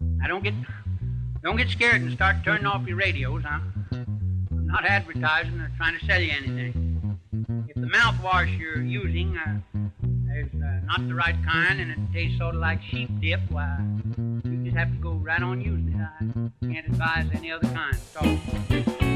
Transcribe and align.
Now 0.00 0.26
don't 0.26 0.42
get 0.42 0.54
don't 1.42 1.56
get 1.56 1.68
scared 1.68 2.02
and 2.02 2.12
start 2.12 2.36
turning 2.44 2.66
off 2.66 2.86
your 2.86 2.96
radios. 2.96 3.44
I'm, 3.44 3.86
I'm 3.92 4.66
not 4.66 4.84
advertising 4.84 5.60
or 5.60 5.70
trying 5.76 5.98
to 5.98 6.04
sell 6.04 6.20
you 6.20 6.32
anything. 6.32 7.18
If 7.68 7.76
the 7.76 7.86
mouthwash 7.86 8.58
you're 8.58 8.82
using 8.82 9.36
uh, 9.36 9.60
is 10.36 10.48
uh, 10.62 10.80
not 10.84 11.06
the 11.06 11.14
right 11.14 11.36
kind 11.46 11.80
and 11.80 11.90
it 11.90 11.98
tastes 12.12 12.38
sort 12.38 12.54
of 12.54 12.60
like 12.60 12.82
sheep 12.82 13.10
dip, 13.20 13.40
why 13.50 13.78
you 14.44 14.64
just 14.64 14.76
have 14.76 14.90
to 14.90 14.98
go 14.98 15.12
right 15.12 15.42
on 15.42 15.60
using 15.60 15.94
it. 15.94 16.52
I 16.62 16.72
can't 16.72 16.86
advise 16.86 17.26
any 17.34 17.52
other 17.52 17.68
kind. 17.68 17.96
So. 18.12 19.07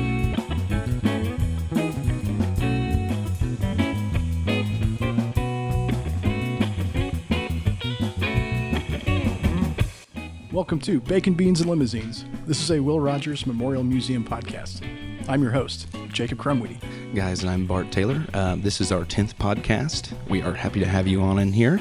Welcome 10.52 10.80
to 10.80 11.00
Bacon, 11.00 11.32
Beans, 11.32 11.62
and 11.62 11.70
Limousines. 11.70 12.26
This 12.46 12.60
is 12.60 12.70
a 12.70 12.78
Will 12.78 13.00
Rogers 13.00 13.46
Memorial 13.46 13.82
Museum 13.82 14.22
podcast. 14.22 14.82
I'm 15.26 15.42
your 15.42 15.50
host, 15.52 15.88
Jacob 16.12 16.36
Crumweedy. 16.38 16.78
guys, 17.14 17.40
and 17.42 17.50
I'm 17.50 17.66
Bart 17.66 17.90
Taylor. 17.90 18.22
Uh, 18.34 18.56
this 18.56 18.78
is 18.78 18.92
our 18.92 19.06
10th 19.06 19.34
podcast. 19.36 20.12
We 20.28 20.42
are 20.42 20.52
happy 20.52 20.80
to 20.80 20.86
have 20.86 21.08
you 21.08 21.22
on 21.22 21.38
in 21.38 21.54
here. 21.54 21.80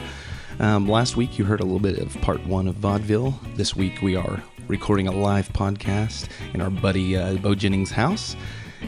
Um, 0.60 0.88
last 0.88 1.18
week, 1.18 1.38
you 1.38 1.44
heard 1.44 1.60
a 1.60 1.64
little 1.64 1.80
bit 1.82 2.00
of 2.00 2.14
part 2.22 2.46
one 2.48 2.66
of 2.70 2.76
Vaudeville. 2.76 3.38
This 3.56 3.76
week, 3.76 4.02
we 4.02 4.16
are 4.16 4.42
recording 4.70 5.10
a 5.10 5.12
live 5.12 5.50
podcast 5.50 6.30
in 6.54 6.62
our 6.62 6.70
buddy 6.70 7.18
uh, 7.18 7.36
Beau 7.36 7.56
Jennings' 7.56 7.92
house 7.92 8.38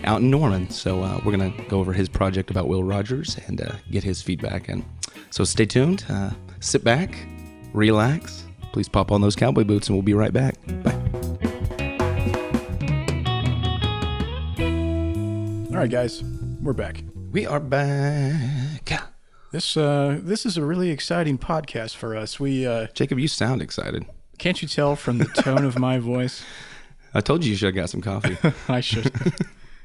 out 0.05 0.21
in 0.21 0.31
Norman. 0.31 0.69
So, 0.69 1.03
uh, 1.03 1.19
we're 1.25 1.35
going 1.35 1.51
to 1.51 1.63
go 1.63 1.79
over 1.81 1.91
his 1.91 2.07
project 2.07 2.49
about 2.49 2.69
Will 2.69 2.85
Rogers 2.85 3.37
and 3.47 3.59
uh, 3.59 3.73
get 3.91 4.03
his 4.05 4.21
feedback. 4.21 4.69
And 4.69 4.85
so, 5.29 5.43
stay 5.43 5.65
tuned, 5.65 6.05
uh, 6.07 6.29
sit 6.61 6.85
back, 6.85 7.27
relax. 7.73 8.45
Please 8.73 8.89
pop 8.89 9.11
on 9.11 9.21
those 9.21 9.35
cowboy 9.35 9.63
boots, 9.63 9.87
and 9.87 9.95
we'll 9.95 10.01
be 10.01 10.15
right 10.15 10.33
back. 10.33 10.55
Bye. 10.83 10.99
All 15.69 15.79
right, 15.79 15.89
guys, 15.89 16.23
we're 16.59 16.73
back. 16.73 17.03
We 17.31 17.45
are 17.45 17.59
back. 17.59 18.91
This 19.51 19.77
uh, 19.77 20.19
this 20.23 20.47
is 20.47 20.57
a 20.57 20.65
really 20.65 20.89
exciting 20.89 21.37
podcast 21.37 21.95
for 21.95 22.15
us. 22.17 22.39
We 22.39 22.65
uh, 22.65 22.87
Jacob, 22.95 23.19
you 23.19 23.27
sound 23.27 23.61
excited. 23.61 24.05
can't 24.39 24.59
you 24.63 24.67
tell 24.67 24.95
from 24.95 25.19
the 25.19 25.25
tone 25.25 25.63
of 25.65 25.77
my 25.77 25.99
voice? 25.99 26.43
I 27.13 27.21
told 27.21 27.43
you 27.45 27.51
you 27.51 27.57
should 27.57 27.67
have 27.67 27.75
got 27.75 27.91
some 27.91 28.01
coffee. 28.01 28.35
I 28.67 28.81
should. 28.81 29.11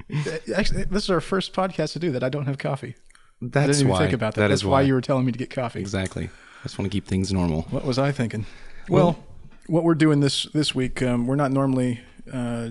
Actually, 0.56 0.84
this 0.84 1.04
is 1.04 1.10
our 1.10 1.20
first 1.20 1.52
podcast 1.52 1.92
to 1.92 1.98
do 1.98 2.10
that. 2.12 2.24
I 2.24 2.30
don't 2.30 2.46
have 2.46 2.56
coffee. 2.56 2.94
I 2.96 3.02
That's 3.42 3.66
didn't 3.66 3.80
even 3.80 3.88
why. 3.88 3.98
think 3.98 4.12
about 4.14 4.34
that. 4.36 4.40
That 4.40 4.48
That's 4.48 4.62
is 4.62 4.66
why 4.66 4.80
you 4.80 4.94
were 4.94 5.02
telling 5.02 5.26
me 5.26 5.32
to 5.32 5.38
get 5.38 5.50
coffee. 5.50 5.80
exactly. 5.80 6.30
I 6.60 6.62
just 6.62 6.78
want 6.78 6.90
to 6.90 6.96
keep 6.96 7.06
things 7.06 7.30
normal. 7.30 7.62
What 7.70 7.84
was 7.84 7.98
I 7.98 8.10
thinking? 8.12 8.46
Well, 8.88 9.18
what 9.66 9.84
we're 9.84 9.94
doing 9.94 10.20
this 10.20 10.44
this 10.54 10.74
week, 10.74 11.02
um, 11.02 11.26
we're 11.26 11.36
not 11.36 11.52
normally 11.52 12.00
uh, 12.32 12.70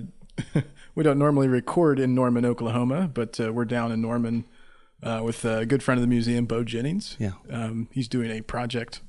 we 0.96 1.04
don't 1.04 1.20
normally 1.20 1.48
record 1.48 2.00
in 2.00 2.16
Norman, 2.16 2.46
Oklahoma, 2.46 3.10
but 3.14 3.40
uh, 3.40 3.54
we're 3.54 3.66
down 3.66 3.92
in 3.92 4.02
Norman 4.02 4.46
uh, 5.04 5.22
with 5.24 5.46
a 5.46 5.66
good 5.66 5.84
friend 5.84 6.00
of 6.00 6.02
the 6.02 6.08
museum, 6.08 6.46
Beau 6.46 6.64
Jennings. 6.64 7.16
Yeah. 7.20 7.34
um, 7.52 7.88
he's 7.92 8.08
doing 8.08 8.32
a 8.32 8.42
project 8.42 9.02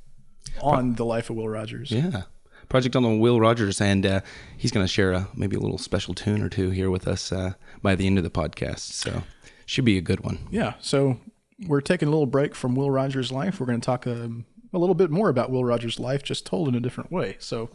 on 0.61 0.95
the 0.95 1.05
life 1.05 1.31
of 1.31 1.37
Will 1.37 1.49
Rogers. 1.49 1.91
Yeah. 1.91 2.23
Project 2.69 2.95
on 2.97 3.03
the 3.03 3.17
Will 3.17 3.41
Rogers, 3.41 3.81
and 3.81 4.05
uh, 4.05 4.21
he's 4.59 4.71
going 4.71 4.85
to 4.85 4.93
share 4.93 5.13
a, 5.13 5.29
maybe 5.35 5.57
a 5.57 5.61
little 5.61 5.79
special 5.79 6.13
tune 6.13 6.43
or 6.43 6.51
two 6.51 6.69
here 6.71 6.91
with 6.91 7.09
us 7.09 7.33
uh, 7.33 7.55
by 7.81 7.95
the 7.95 8.07
end 8.07 8.19
of 8.19 8.25
the 8.25 8.31
podcast. 8.31 8.81
So 8.81 9.23
should 9.65 9.87
be 9.87 9.97
a 9.97 10.03
good 10.03 10.21
one. 10.21 10.39
Yeah, 10.51 10.75
so 10.81 11.19
we're 11.67 11.81
taking 11.81 12.09
a 12.09 12.11
little 12.11 12.27
break 12.27 12.55
from 12.55 12.75
Will 12.75 12.91
Rogers' 12.91 13.33
life. 13.33 13.59
We're 13.59 13.67
going 13.67 13.81
to 13.81 13.85
talk 13.87 14.07
um, 14.07 14.45
a 14.73 14.79
little 14.79 14.95
bit 14.95 15.11
more 15.11 15.29
about 15.29 15.51
Will 15.51 15.65
Rogers' 15.65 15.99
life, 15.99 16.23
just 16.23 16.47
told 16.47 16.69
in 16.69 16.75
a 16.75 16.81
different 16.81 17.11
way. 17.11 17.37
So 17.39 17.71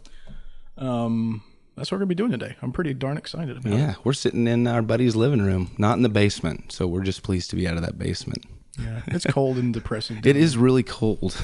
um, 0.77 1.43
that's 1.75 1.91
what 1.91 1.95
we're 1.95 2.05
going 2.05 2.09
to 2.09 2.15
be 2.15 2.17
doing 2.17 2.31
today. 2.31 2.55
I'm 2.61 2.71
pretty 2.71 2.93
darn 2.93 3.17
excited 3.17 3.57
about 3.57 3.73
it. 3.73 3.77
Yeah, 3.77 3.95
we're 4.03 4.13
sitting 4.13 4.47
in 4.47 4.67
our 4.67 4.81
buddy's 4.81 5.15
living 5.15 5.41
room, 5.41 5.71
not 5.77 5.97
in 5.97 6.03
the 6.03 6.09
basement. 6.09 6.71
So 6.71 6.87
we're 6.87 7.03
just 7.03 7.23
pleased 7.23 7.49
to 7.51 7.55
be 7.55 7.67
out 7.67 7.77
of 7.77 7.83
that 7.83 7.97
basement. 7.97 8.45
Yeah, 8.79 9.01
it's 9.07 9.25
cold 9.25 9.57
and 9.57 9.71
depressing. 9.71 10.21
It 10.23 10.35
is 10.35 10.57
really 10.57 10.81
cold, 10.81 11.37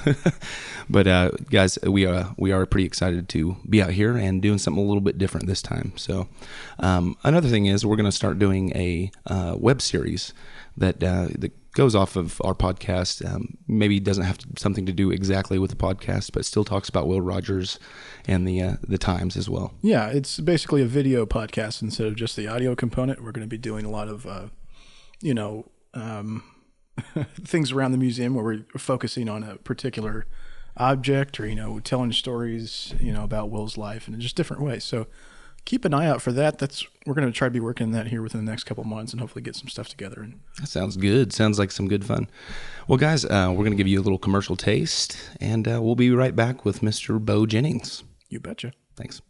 but 0.89 1.07
uh, 1.07 1.31
guys, 1.51 1.77
we 1.83 2.05
are 2.05 2.33
we 2.37 2.51
are 2.51 2.65
pretty 2.65 2.85
excited 2.85 3.29
to 3.29 3.55
be 3.69 3.83
out 3.83 3.91
here 3.91 4.17
and 4.17 4.41
doing 4.41 4.57
something 4.57 4.83
a 4.83 4.87
little 4.87 5.01
bit 5.01 5.19
different 5.19 5.45
this 5.45 5.61
time. 5.61 5.93
So, 5.95 6.27
um, 6.79 7.17
another 7.23 7.47
thing 7.47 7.67
is 7.67 7.85
we're 7.85 7.97
going 7.97 8.05
to 8.05 8.11
start 8.11 8.39
doing 8.39 8.75
a 8.75 9.11
uh, 9.27 9.55
web 9.59 9.79
series 9.79 10.33
that 10.75 11.03
uh, 11.03 11.27
that 11.37 11.51
goes 11.73 11.93
off 11.93 12.15
of 12.15 12.41
our 12.43 12.55
podcast. 12.55 13.23
Um, 13.23 13.57
maybe 13.67 13.99
doesn't 13.99 14.23
have 14.23 14.39
to, 14.39 14.47
something 14.57 14.87
to 14.87 14.91
do 14.91 15.11
exactly 15.11 15.59
with 15.59 15.69
the 15.69 15.77
podcast, 15.77 16.31
but 16.33 16.45
still 16.45 16.63
talks 16.63 16.89
about 16.89 17.07
Will 17.07 17.21
Rogers 17.21 17.77
and 18.27 18.47
the 18.47 18.61
uh, 18.61 18.73
the 18.81 18.97
times 18.97 19.37
as 19.37 19.47
well. 19.47 19.73
Yeah, 19.81 20.07
it's 20.07 20.39
basically 20.39 20.81
a 20.81 20.87
video 20.87 21.27
podcast 21.27 21.83
instead 21.83 22.07
of 22.07 22.15
just 22.15 22.35
the 22.35 22.47
audio 22.47 22.75
component. 22.75 23.23
We're 23.23 23.33
going 23.33 23.45
to 23.45 23.49
be 23.49 23.59
doing 23.59 23.85
a 23.85 23.91
lot 23.91 24.07
of, 24.07 24.25
uh, 24.25 24.47
you 25.21 25.35
know, 25.35 25.69
um, 25.93 26.43
things 27.43 27.71
around 27.71 27.91
the 27.91 27.97
museum 27.97 28.33
where 28.33 28.43
we're 28.43 28.65
focusing 28.77 29.29
on 29.29 29.43
a 29.43 29.55
particular 29.57 30.25
object 30.77 31.39
or, 31.39 31.47
you 31.47 31.55
know, 31.55 31.79
telling 31.79 32.11
stories, 32.11 32.93
you 32.99 33.11
know, 33.11 33.23
about 33.23 33.49
Will's 33.49 33.77
life 33.77 34.07
in 34.07 34.19
just 34.19 34.35
different 34.35 34.61
ways. 34.61 34.83
So 34.83 35.07
keep 35.65 35.85
an 35.85 35.93
eye 35.93 36.07
out 36.07 36.21
for 36.21 36.31
that. 36.31 36.57
That's 36.57 36.85
We're 37.05 37.13
going 37.13 37.27
to 37.27 37.33
try 37.33 37.47
to 37.47 37.51
be 37.51 37.59
working 37.59 37.91
that 37.91 38.07
here 38.07 38.21
within 38.21 38.43
the 38.43 38.51
next 38.51 38.63
couple 38.63 38.83
months 38.83 39.11
and 39.11 39.19
hopefully 39.19 39.41
get 39.41 39.55
some 39.55 39.67
stuff 39.67 39.87
together. 39.87 40.21
And 40.21 40.39
That 40.59 40.67
sounds 40.67 40.97
good. 40.97 41.33
Sounds 41.33 41.59
like 41.59 41.71
some 41.71 41.87
good 41.87 42.05
fun. 42.05 42.29
Well, 42.87 42.97
guys, 42.97 43.25
uh, 43.25 43.49
we're 43.51 43.63
going 43.63 43.71
to 43.71 43.77
give 43.77 43.87
you 43.87 43.99
a 43.99 44.03
little 44.03 44.17
commercial 44.17 44.55
taste, 44.55 45.17
and 45.39 45.67
uh, 45.67 45.81
we'll 45.81 45.95
be 45.95 46.11
right 46.11 46.35
back 46.35 46.65
with 46.65 46.81
Mr. 46.81 47.23
Beau 47.23 47.45
Jennings. 47.45 48.03
you 48.29 48.39
betcha. 48.39 48.73
Thanks. 48.95 49.21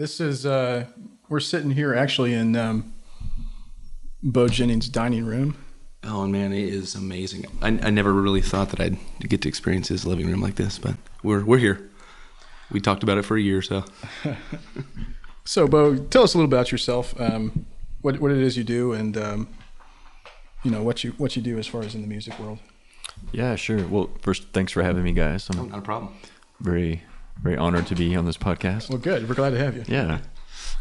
This 0.00 0.18
is 0.18 0.46
uh 0.46 0.86
we're 1.28 1.40
sitting 1.40 1.72
here 1.72 1.94
actually 1.94 2.32
in 2.32 2.56
um 2.56 2.94
Beau 4.22 4.48
Jennings' 4.48 4.88
dining 4.88 5.26
room. 5.26 5.62
Oh 6.04 6.26
man, 6.26 6.54
it 6.54 6.70
is 6.70 6.94
amazing. 6.94 7.44
I, 7.60 7.68
I 7.68 7.90
never 7.90 8.10
really 8.14 8.40
thought 8.40 8.70
that 8.70 8.80
I'd 8.80 8.96
get 9.18 9.42
to 9.42 9.48
experience 9.50 9.88
his 9.88 10.06
living 10.06 10.26
room 10.26 10.40
like 10.40 10.54
this, 10.54 10.78
but 10.78 10.94
we're 11.22 11.44
we're 11.44 11.58
here. 11.58 11.90
We 12.70 12.80
talked 12.80 13.02
about 13.02 13.18
it 13.18 13.26
for 13.26 13.36
a 13.36 13.42
year, 13.42 13.58
or 13.58 13.62
so 13.62 13.84
So 15.44 15.68
Beau, 15.68 15.96
tell 15.96 16.22
us 16.22 16.32
a 16.32 16.38
little 16.38 16.50
about 16.50 16.72
yourself, 16.72 17.20
um, 17.20 17.66
what 18.00 18.20
what 18.20 18.30
it 18.30 18.38
is 18.38 18.56
you 18.56 18.64
do 18.64 18.94
and 18.94 19.18
um, 19.18 19.48
you 20.62 20.70
know 20.70 20.82
what 20.82 21.04
you 21.04 21.10
what 21.18 21.36
you 21.36 21.42
do 21.42 21.58
as 21.58 21.66
far 21.66 21.82
as 21.82 21.94
in 21.94 22.00
the 22.00 22.08
music 22.08 22.38
world. 22.38 22.58
Yeah, 23.32 23.54
sure. 23.54 23.86
Well, 23.86 24.08
first, 24.22 24.44
thanks 24.54 24.72
for 24.72 24.82
having 24.82 25.02
me, 25.02 25.12
guys. 25.12 25.46
I'm 25.50 25.68
not 25.68 25.80
a 25.80 25.82
problem. 25.82 26.14
very, 26.58 27.02
very 27.42 27.56
honored 27.56 27.86
to 27.88 27.94
be 27.94 28.14
on 28.16 28.24
this 28.24 28.36
podcast. 28.36 28.90
Well 28.90 28.98
good. 28.98 29.28
We're 29.28 29.34
glad 29.34 29.50
to 29.50 29.58
have 29.58 29.76
you. 29.76 29.84
Yeah. 29.86 30.20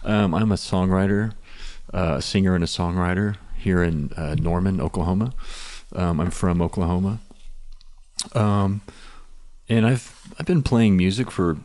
Um, 0.04 0.34
I'm 0.34 0.52
a 0.52 0.56
songwriter, 0.56 1.34
uh, 1.94 2.16
a 2.18 2.22
singer 2.22 2.56
and 2.56 2.64
a 2.64 2.68
songwriter 2.68 3.36
here 3.58 3.84
in 3.84 4.12
uh, 4.16 4.36
Norman, 4.36 4.80
Oklahoma. 4.80 5.34
Um, 5.96 6.20
I'm 6.20 6.32
from 6.32 6.62
Oklahoma. 6.62 7.20
Um, 8.34 8.82
and 9.68 9.86
I've 9.86 10.34
I've 10.40 10.46
been 10.46 10.64
playing 10.64 10.98
music 10.98 11.32
for 11.32 11.58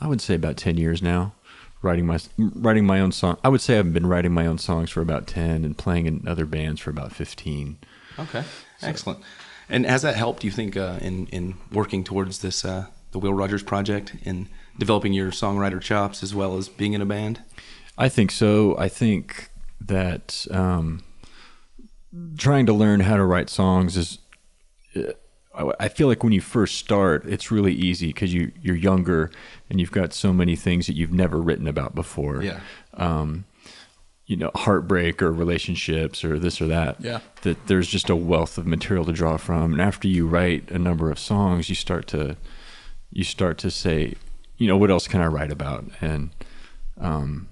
I 0.00 0.06
would 0.06 0.20
say 0.20 0.34
about 0.34 0.56
10 0.56 0.76
years 0.76 1.02
now. 1.02 1.34
Writing 1.80 2.06
my 2.06 2.18
writing 2.38 2.84
my 2.84 2.98
own 2.98 3.12
song. 3.12 3.36
I 3.44 3.48
would 3.48 3.60
say 3.60 3.78
I've 3.78 3.92
been 3.92 4.06
writing 4.06 4.32
my 4.32 4.46
own 4.46 4.58
songs 4.58 4.90
for 4.90 5.00
about 5.00 5.28
10 5.28 5.64
and 5.64 5.78
playing 5.78 6.06
in 6.06 6.26
other 6.26 6.44
bands 6.44 6.80
for 6.80 6.90
about 6.90 7.12
15. 7.12 7.78
Okay, 8.18 8.42
excellent. 8.82 9.20
And 9.68 9.86
has 9.86 10.02
that 10.02 10.16
helped? 10.16 10.42
You 10.42 10.50
think 10.50 10.76
uh, 10.76 10.98
in 11.00 11.28
in 11.28 11.54
working 11.70 12.02
towards 12.02 12.40
this 12.40 12.64
uh, 12.64 12.86
the 13.10 13.18
Will 13.18 13.34
Rogers 13.34 13.62
project 13.62 14.14
in 14.22 14.48
developing 14.78 15.12
your 15.12 15.30
songwriter 15.30 15.80
chops 15.80 16.22
as 16.22 16.34
well 16.34 16.56
as 16.56 16.68
being 16.68 16.92
in 16.92 17.00
a 17.00 17.06
band? 17.06 17.42
I 17.96 18.08
think 18.08 18.30
so. 18.30 18.76
I 18.78 18.88
think 18.88 19.50
that 19.80 20.46
um, 20.50 21.02
trying 22.36 22.66
to 22.66 22.72
learn 22.72 23.00
how 23.00 23.16
to 23.16 23.24
write 23.24 23.50
songs 23.50 23.96
is. 23.96 24.18
uh, 24.96 25.12
I 25.54 25.72
I 25.80 25.88
feel 25.88 26.06
like 26.06 26.22
when 26.22 26.32
you 26.32 26.40
first 26.40 26.76
start, 26.76 27.24
it's 27.26 27.50
really 27.50 27.72
easy 27.74 28.08
because 28.08 28.32
you 28.32 28.52
you're 28.62 28.76
younger 28.76 29.30
and 29.68 29.80
you've 29.80 29.90
got 29.90 30.12
so 30.12 30.32
many 30.32 30.54
things 30.54 30.86
that 30.86 30.94
you've 30.94 31.12
never 31.12 31.40
written 31.40 31.66
about 31.66 31.94
before. 31.94 32.42
Yeah. 32.42 32.60
Um, 32.94 33.44
you 34.26 34.36
know, 34.36 34.50
heartbreak 34.54 35.22
or 35.22 35.32
relationships 35.32 36.22
or 36.22 36.38
this 36.38 36.60
or 36.60 36.66
that. 36.66 37.00
Yeah. 37.00 37.20
That 37.42 37.66
there's 37.66 37.88
just 37.88 38.10
a 38.10 38.14
wealth 38.14 38.58
of 38.58 38.66
material 38.66 39.04
to 39.06 39.12
draw 39.12 39.36
from, 39.38 39.72
and 39.72 39.82
after 39.82 40.06
you 40.06 40.28
write 40.28 40.70
a 40.70 40.78
number 40.78 41.10
of 41.10 41.18
songs, 41.18 41.68
you 41.68 41.74
start 41.74 42.06
to 42.08 42.36
you 43.10 43.24
start 43.24 43.58
to 43.58 43.70
say, 43.70 44.14
you 44.56 44.66
know, 44.66 44.76
what 44.76 44.90
else 44.90 45.08
can 45.08 45.20
I 45.20 45.26
write 45.26 45.50
about? 45.50 45.84
And 46.00 46.30
um, 47.00 47.48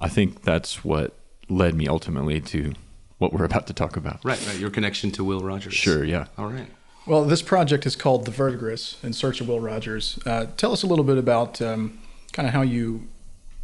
I 0.00 0.08
think 0.08 0.42
that's 0.42 0.84
what 0.84 1.14
led 1.48 1.74
me 1.74 1.88
ultimately 1.88 2.40
to 2.40 2.74
what 3.18 3.32
we're 3.32 3.44
about 3.44 3.66
to 3.66 3.72
talk 3.72 3.96
about. 3.96 4.24
Right, 4.24 4.44
right. 4.46 4.58
Your 4.58 4.70
connection 4.70 5.10
to 5.12 5.24
Will 5.24 5.40
Rogers. 5.40 5.74
Sure, 5.74 6.04
yeah. 6.04 6.26
All 6.36 6.48
right. 6.48 6.68
Well, 7.06 7.24
this 7.24 7.40
project 7.40 7.86
is 7.86 7.96
called 7.96 8.26
The 8.26 8.30
Verdigris 8.30 8.98
in 9.02 9.14
Search 9.14 9.40
of 9.40 9.48
Will 9.48 9.60
Rogers. 9.60 10.18
Uh, 10.26 10.46
tell 10.56 10.72
us 10.72 10.82
a 10.82 10.86
little 10.86 11.04
bit 11.04 11.16
about 11.16 11.60
um, 11.62 11.98
kind 12.32 12.46
of 12.46 12.52
how 12.52 12.62
you 12.62 13.08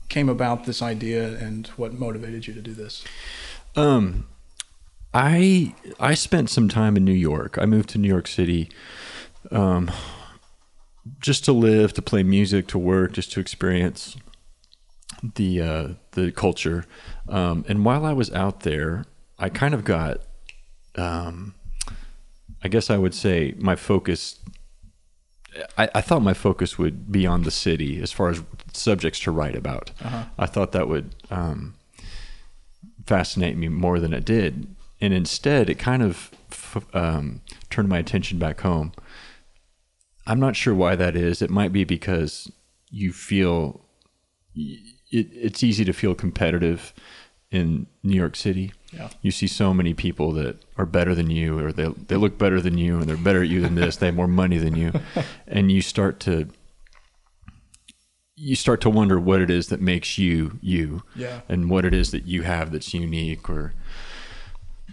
came 0.09 0.29
about 0.29 0.65
this 0.65 0.81
idea 0.81 1.37
and 1.37 1.67
what 1.77 1.93
motivated 1.93 2.47
you 2.47 2.55
to 2.55 2.61
do 2.63 2.73
this. 2.73 3.05
Um, 3.77 4.27
I 5.13 5.75
I 6.01 6.15
spent 6.15 6.51
some 6.51 6.69
time 6.69 6.97
in 6.97 7.05
New 7.05 7.13
York. 7.13 7.59
I 7.59 7.67
moved 7.67 7.91
to 7.91 7.99
New 7.99 8.09
York 8.09 8.27
City, 8.27 8.71
um, 9.51 9.91
just 11.21 11.45
to 11.45 11.53
live, 11.53 11.93
to 11.95 12.03
play 12.03 12.23
music, 12.23 12.67
to 12.69 12.79
work, 12.79 13.13
just 13.13 13.33
to 13.33 13.41
experience 13.41 14.17
the 15.35 15.61
uh, 15.61 15.89
the 16.13 16.33
culture. 16.33 16.85
Um, 17.29 17.65
and 17.69 17.85
while 17.85 18.05
I 18.05 18.13
was 18.13 18.33
out 18.33 18.61
there, 18.61 19.05
I 19.39 19.49
kind 19.49 19.75
of 19.75 19.85
got, 19.85 20.21
um, 20.97 21.55
I 22.63 22.69
guess 22.69 22.91
I 22.91 22.99
would 22.99 23.15
say, 23.15 23.55
my 23.59 23.77
focus. 23.77 24.39
I, 25.79 25.89
I 25.95 26.01
thought 26.01 26.23
my 26.23 26.35
focus 26.35 26.79
would 26.79 27.13
be 27.13 27.27
on 27.27 27.45
the 27.45 27.51
city 27.51 28.03
as 28.03 28.11
far 28.11 28.29
as 28.31 28.43
subjects 28.73 29.21
to 29.21 29.31
write 29.31 29.55
about. 29.55 29.93
I 30.37 30.47
thought 30.47 30.73
that 30.73 30.89
would 30.89 31.15
um, 31.31 31.75
fascinate 33.07 33.57
me 33.57 33.69
more 33.69 34.01
than 34.01 34.13
it 34.13 34.25
did. 34.25 34.67
And 35.01 35.15
instead, 35.15 35.71
it 35.71 35.79
kind 35.79 36.03
of 36.03 36.31
f- 36.51 36.85
um, 36.93 37.41
turned 37.71 37.89
my 37.89 37.99
attention 37.99 38.39
back 38.39 38.63
home. 38.63 38.93
I'm 40.27 40.41
not 40.41 40.57
sure 40.57 40.75
why 40.75 40.97
that 40.97 41.17
is. 41.17 41.43
It 41.43 41.51
might 41.51 41.73
be 41.73 41.85
because 41.85 42.51
you 42.91 43.13
feel 43.13 43.85
it, 44.55 44.81
it's 45.11 45.63
easy 45.63 45.85
to 45.85 45.93
feel 45.93 46.15
competitive 46.15 46.95
in 47.51 47.87
New 48.03 48.17
York 48.17 48.35
City. 48.37 48.73
Yeah. 48.93 49.11
You 49.23 49.31
see 49.31 49.47
so 49.47 49.73
many 49.75 49.95
people 49.95 50.33
that 50.33 50.65
are 50.77 50.87
better 50.87 51.15
than 51.15 51.31
you, 51.31 51.59
or 51.59 51.73
they 51.73 51.89
they 51.89 52.17
look 52.17 52.39
better 52.39 52.61
than 52.61 52.79
you, 52.79 52.99
and 52.99 53.09
they're 53.09 53.17
better 53.17 53.43
at 53.43 53.49
you 53.49 53.61
than 53.61 53.75
this. 53.75 53.97
They 53.97 54.07
have 54.07 54.15
more 54.15 54.29
money 54.29 54.59
than 54.59 54.75
you, 54.77 54.93
and 55.47 55.71
you 55.71 55.83
start 55.83 56.21
to 56.21 56.49
you 58.37 58.57
start 58.57 58.81
to 58.81 58.91
wonder 58.91 59.21
what 59.21 59.41
it 59.41 59.51
is 59.51 59.69
that 59.69 59.81
makes 59.81 60.19
you 60.19 60.59
you, 60.61 61.03
Yeah. 61.15 61.41
and 61.49 61.71
what 61.71 61.85
it 61.85 61.95
is 61.95 62.11
that 62.11 62.27
you 62.27 62.43
have 62.43 62.73
that's 62.73 62.93
unique, 62.93 63.49
or 63.49 63.73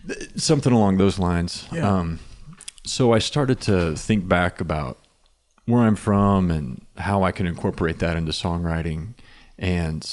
th- 0.07 0.29
something 0.39 0.71
along 0.73 0.97
those 0.97 1.17
lines. 1.17 1.67
Yeah. 1.71 1.89
Um, 1.89 2.19
so 2.85 3.13
I 3.13 3.19
started 3.19 3.59
to 3.61 3.95
think 3.95 4.27
back 4.27 4.59
about 4.61 4.99
where 5.65 5.81
I'm 5.81 5.95
from 5.95 6.49
and 6.51 6.85
how 6.97 7.23
I 7.23 7.31
can 7.31 7.45
incorporate 7.47 7.99
that 7.99 8.17
into 8.17 8.31
songwriting. 8.31 9.13
And 9.57 10.09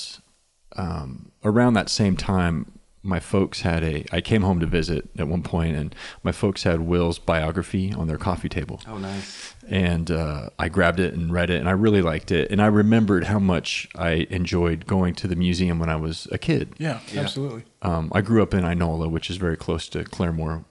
um, 0.76 1.32
around 1.44 1.74
that 1.74 1.88
same 1.88 2.16
time, 2.16 2.72
my 3.02 3.20
folks 3.20 3.60
had 3.62 3.82
a. 3.84 4.04
I 4.12 4.20
came 4.20 4.42
home 4.42 4.58
to 4.60 4.66
visit 4.66 5.08
at 5.16 5.28
one 5.28 5.42
point, 5.42 5.76
and 5.76 5.94
my 6.24 6.32
folks 6.32 6.64
had 6.64 6.80
Will's 6.80 7.18
biography 7.18 7.92
on 7.94 8.08
their 8.08 8.18
coffee 8.18 8.48
table 8.48 8.80
Oh, 8.88 8.98
nice. 8.98 9.54
and 9.68 10.10
uh, 10.10 10.50
I 10.58 10.68
grabbed 10.68 10.98
it 11.00 11.14
and 11.14 11.32
read 11.32 11.48
it, 11.48 11.60
and 11.60 11.68
I 11.68 11.72
really 11.72 12.02
liked 12.02 12.32
it. 12.32 12.50
And 12.50 12.60
I 12.60 12.66
remembered 12.66 13.24
how 13.24 13.38
much 13.38 13.88
I 13.94 14.26
enjoyed 14.30 14.86
going 14.86 15.14
to 15.14 15.28
the 15.28 15.36
museum 15.36 15.78
when 15.78 15.88
I 15.88 15.96
was 15.96 16.26
a 16.32 16.38
kid. 16.38 16.74
Yeah, 16.78 16.98
absolutely. 17.16 17.64
Um, 17.82 18.10
I 18.14 18.20
grew 18.20 18.42
up 18.42 18.52
in 18.52 18.64
Inola, 18.64 19.08
which 19.10 19.30
is 19.30 19.36
very 19.36 19.56
close 19.56 19.88
to 19.90 20.02
Claremore, 20.04 20.64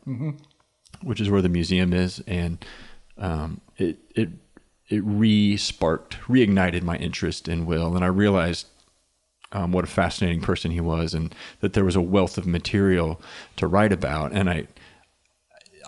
which 1.01 1.21
is 1.21 1.29
where 1.29 1.41
the 1.41 1.49
museum 1.49 1.93
is, 1.93 2.21
and 2.27 2.63
um, 3.17 3.61
it 3.77 3.97
it 4.15 4.29
it 4.89 5.03
re-sparked, 5.03 6.17
reignited 6.21 6.83
my 6.83 6.97
interest 6.97 7.47
in 7.47 7.65
Will, 7.65 7.95
and 7.95 8.03
I 8.05 8.07
realized 8.07 8.67
um, 9.51 9.71
what 9.71 9.83
a 9.83 9.87
fascinating 9.87 10.41
person 10.41 10.71
he 10.71 10.81
was, 10.81 11.13
and 11.13 11.33
that 11.61 11.73
there 11.73 11.85
was 11.85 11.95
a 11.95 12.01
wealth 12.01 12.37
of 12.37 12.45
material 12.45 13.21
to 13.57 13.67
write 13.67 13.91
about, 13.91 14.31
and 14.31 14.49
I. 14.49 14.67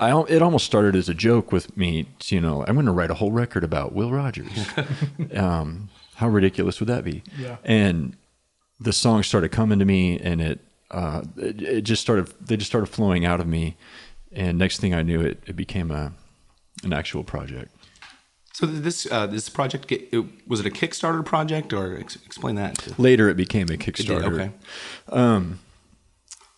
I, 0.01 0.17
it 0.29 0.41
almost 0.41 0.65
started 0.65 0.95
as 0.95 1.09
a 1.09 1.13
joke 1.13 1.51
with 1.51 1.75
me, 1.75 2.07
you 2.27 2.39
know, 2.39 2.63
I'm 2.65 2.75
going 2.75 2.85
to 2.85 2.91
write 2.93 3.11
a 3.11 3.15
whole 3.15 3.33
record 3.33 3.65
about 3.65 3.91
Will 3.91 4.13
Rogers. 4.13 4.49
um, 5.35 5.89
how 6.15 6.29
ridiculous 6.29 6.79
would 6.79 6.87
that 6.87 7.03
be? 7.03 7.21
Yeah. 7.37 7.57
And 7.65 8.15
the 8.79 8.93
songs 8.93 9.27
started 9.27 9.49
coming 9.49 9.79
to 9.79 9.83
me, 9.85 10.17
and 10.19 10.41
it, 10.41 10.59
uh, 10.91 11.23
it 11.37 11.61
it 11.61 11.81
just 11.81 12.01
started 12.01 12.33
they 12.39 12.55
just 12.55 12.71
started 12.71 12.87
flowing 12.87 13.25
out 13.25 13.39
of 13.39 13.47
me, 13.47 13.75
and 14.31 14.57
next 14.57 14.79
thing 14.79 14.93
I 14.93 15.01
knew, 15.01 15.21
it 15.21 15.43
it 15.45 15.55
became 15.55 15.91
a 15.91 16.13
an 16.83 16.93
actual 16.93 17.23
project. 17.23 17.75
So 18.59 18.65
this 18.65 19.07
uh, 19.09 19.25
this 19.25 19.47
project 19.47 19.87
get, 19.87 20.09
it, 20.11 20.25
was 20.45 20.59
it 20.59 20.65
a 20.65 20.69
Kickstarter 20.69 21.23
project 21.23 21.71
or 21.71 21.97
ex- 21.97 22.17
explain 22.25 22.55
that? 22.55 22.99
Later, 22.99 23.29
it 23.29 23.37
became 23.37 23.69
a 23.69 23.75
It 23.75 23.79
did, 23.79 23.95
Kickstarter. 23.95 24.33
Okay. 24.33 24.51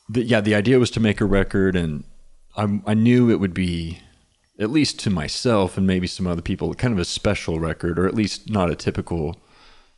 the, 0.10 0.24
yeah, 0.24 0.42
the 0.42 0.56
idea 0.56 0.80
was 0.80 0.90
to 0.92 1.00
make 1.00 1.22
a 1.22 1.26
record, 1.26 1.76
and 1.76 2.04
I, 2.58 2.82
I 2.88 2.96
knew 2.96 3.30
it 3.30 3.40
would 3.40 3.54
be, 3.54 4.00
at 4.58 4.72
least 4.72 4.98
to 5.02 5.12
myself 5.12 5.78
and 5.78 5.86
maybe 5.86 6.08
some 6.08 6.26
other 6.26 6.42
people, 6.42 6.74
kind 6.74 6.92
of 6.92 6.98
a 6.98 7.06
special 7.06 7.60
record, 7.60 8.00
or 8.00 8.08
at 8.08 8.16
least 8.16 8.50
not 8.50 8.72
a 8.72 8.76
typical 8.76 9.40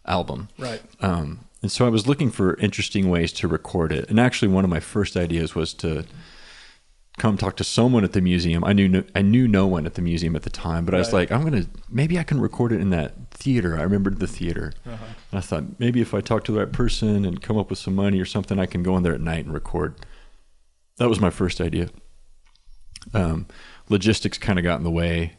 album. 0.05 0.49
Right. 0.57 0.81
Um, 0.99 1.45
and 1.61 1.71
so 1.71 1.85
I 1.85 1.89
was 1.89 2.05
looking 2.05 2.31
for 2.31 2.57
interesting 2.59 3.09
ways 3.09 3.31
to 3.31 3.47
record 3.47 3.93
it. 3.93 4.09
And 4.09 4.19
actually, 4.19 4.49
one 4.49 4.65
of 4.65 4.69
my 4.69 4.81
first 4.81 5.15
ideas 5.15 5.55
was 5.55 5.73
to 5.75 6.03
come 7.17 7.37
talk 7.37 7.55
to 7.57 7.63
someone 7.63 8.03
at 8.03 8.13
the 8.13 8.21
museum. 8.21 8.63
I 8.63 8.73
knew 8.73 8.89
no, 8.89 9.03
I 9.13 9.21
knew 9.21 9.47
no 9.47 9.67
one 9.67 9.85
at 9.85 9.93
the 9.93 10.01
museum 10.01 10.35
at 10.35 10.43
the 10.43 10.49
time, 10.49 10.85
but 10.85 10.95
I 10.95 10.97
was 10.97 11.13
like, 11.13 11.31
I'm 11.31 11.43
gonna 11.43 11.65
maybe 11.89 12.17
I 12.17 12.23
can 12.23 12.41
record 12.41 12.71
it 12.71 12.81
in 12.81 12.89
that 12.89 13.29
theater. 13.31 13.77
I 13.77 13.83
remembered 13.83 14.19
the 14.19 14.27
theater, 14.27 14.73
and 14.85 14.97
I 15.31 15.41
thought 15.41 15.79
maybe 15.79 16.01
if 16.01 16.13
I 16.13 16.21
talk 16.21 16.43
to 16.45 16.51
the 16.51 16.59
right 16.59 16.71
person 16.71 17.25
and 17.25 17.41
come 17.41 17.57
up 17.57 17.69
with 17.69 17.79
some 17.79 17.95
money 17.95 18.19
or 18.19 18.25
something, 18.25 18.59
I 18.59 18.65
can 18.65 18.83
go 18.83 18.97
in 18.97 19.03
there 19.03 19.13
at 19.13 19.21
night 19.21 19.45
and 19.45 19.53
record. 19.53 19.95
That 20.97 21.09
was 21.09 21.19
my 21.19 21.29
first 21.29 21.61
idea. 21.61 21.89
Um, 23.13 23.47
logistics 23.89 24.37
kind 24.37 24.57
of 24.57 24.63
got 24.63 24.77
in 24.77 24.83
the 24.83 24.91
way 24.91 25.33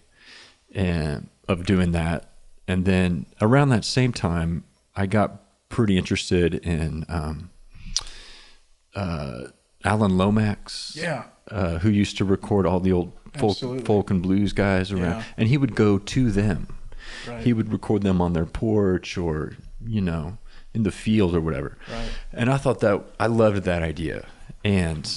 and 0.75 1.29
of 1.49 1.67
doing 1.67 1.93
that, 1.93 2.31
and 2.69 2.85
then 2.85 3.26
around 3.41 3.71
that 3.71 3.85
same 3.85 4.12
time, 4.12 4.65
I 4.94 5.06
got 5.06 5.69
pretty 5.69 5.99
interested 5.99 6.55
in 6.55 7.05
um, 7.09 7.50
uh, 8.94 9.49
Alan 9.84 10.16
Lomax 10.16 10.96
Yeah. 10.96 11.25
uh, 11.50 11.78
who 11.78 11.90
used 11.90 12.16
to 12.19 12.25
record 12.25 12.66
all 12.66 12.81
the 12.81 12.92
old 12.92 13.12
folk, 13.36 13.58
folk 13.84 14.10
and 14.10 14.22
blues 14.22 14.52
guys 14.52 14.90
around, 14.92 15.02
Yeah. 15.19 15.22
and 15.36 15.48
he 15.48 15.58
would 15.58 15.75
go 15.75 15.98
to 15.98 16.31
them. 16.31 16.69
Right. 17.28 17.42
He 17.42 17.52
would 17.52 17.72
record 17.72 18.02
them 18.02 18.20
on 18.20 18.32
their 18.32 18.46
porch 18.46 19.19
or 19.19 19.56
you 19.86 20.00
know 20.00 20.38
in 20.72 20.82
the 20.84 20.90
field 20.90 21.34
or 21.34 21.40
whatever. 21.40 21.76
Right. 21.90 22.08
And 22.32 22.50
I 22.50 22.56
thought 22.56 22.81
that 22.81 23.02
I 23.20 23.26
loved 23.26 23.64
that 23.64 23.82
idea, 23.82 24.26
and 24.64 25.09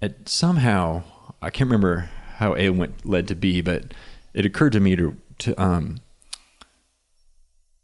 it 0.00 0.28
somehow 0.28 1.02
I 1.40 1.50
can't 1.50 1.68
remember 1.70 2.10
how 2.36 2.54
A 2.56 2.68
went 2.70 3.06
led 3.06 3.26
to 3.28 3.34
B, 3.34 3.60
but 3.62 3.94
it 4.34 4.44
occurred 4.44 4.72
to 4.72 4.80
me 4.80 4.96
to 4.96 5.16
to 5.38 5.60
um. 5.62 6.00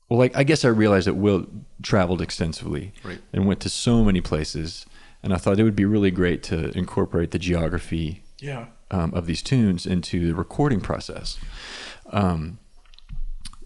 Well, 0.08 0.18
like 0.18 0.36
I 0.36 0.42
guess 0.42 0.64
I 0.64 0.68
realized 0.68 1.06
that 1.06 1.14
Will 1.14 1.46
traveled 1.82 2.20
extensively 2.20 2.92
Right. 3.04 3.20
and 3.32 3.46
went 3.46 3.60
to 3.60 3.68
so 3.70 4.02
many 4.04 4.20
places, 4.20 4.84
and 5.22 5.32
I 5.32 5.36
thought 5.36 5.58
it 5.58 5.64
would 5.64 5.76
be 5.76 5.84
really 5.84 6.10
great 6.10 6.42
to 6.44 6.76
incorporate 6.76 7.30
the 7.30 7.38
geography 7.38 8.22
Yeah. 8.40 8.66
um, 8.90 9.12
of 9.14 9.26
these 9.26 9.42
tunes 9.42 9.86
into 9.86 10.26
the 10.28 10.34
recording 10.34 10.80
process. 10.80 11.38
Um, 12.10 12.58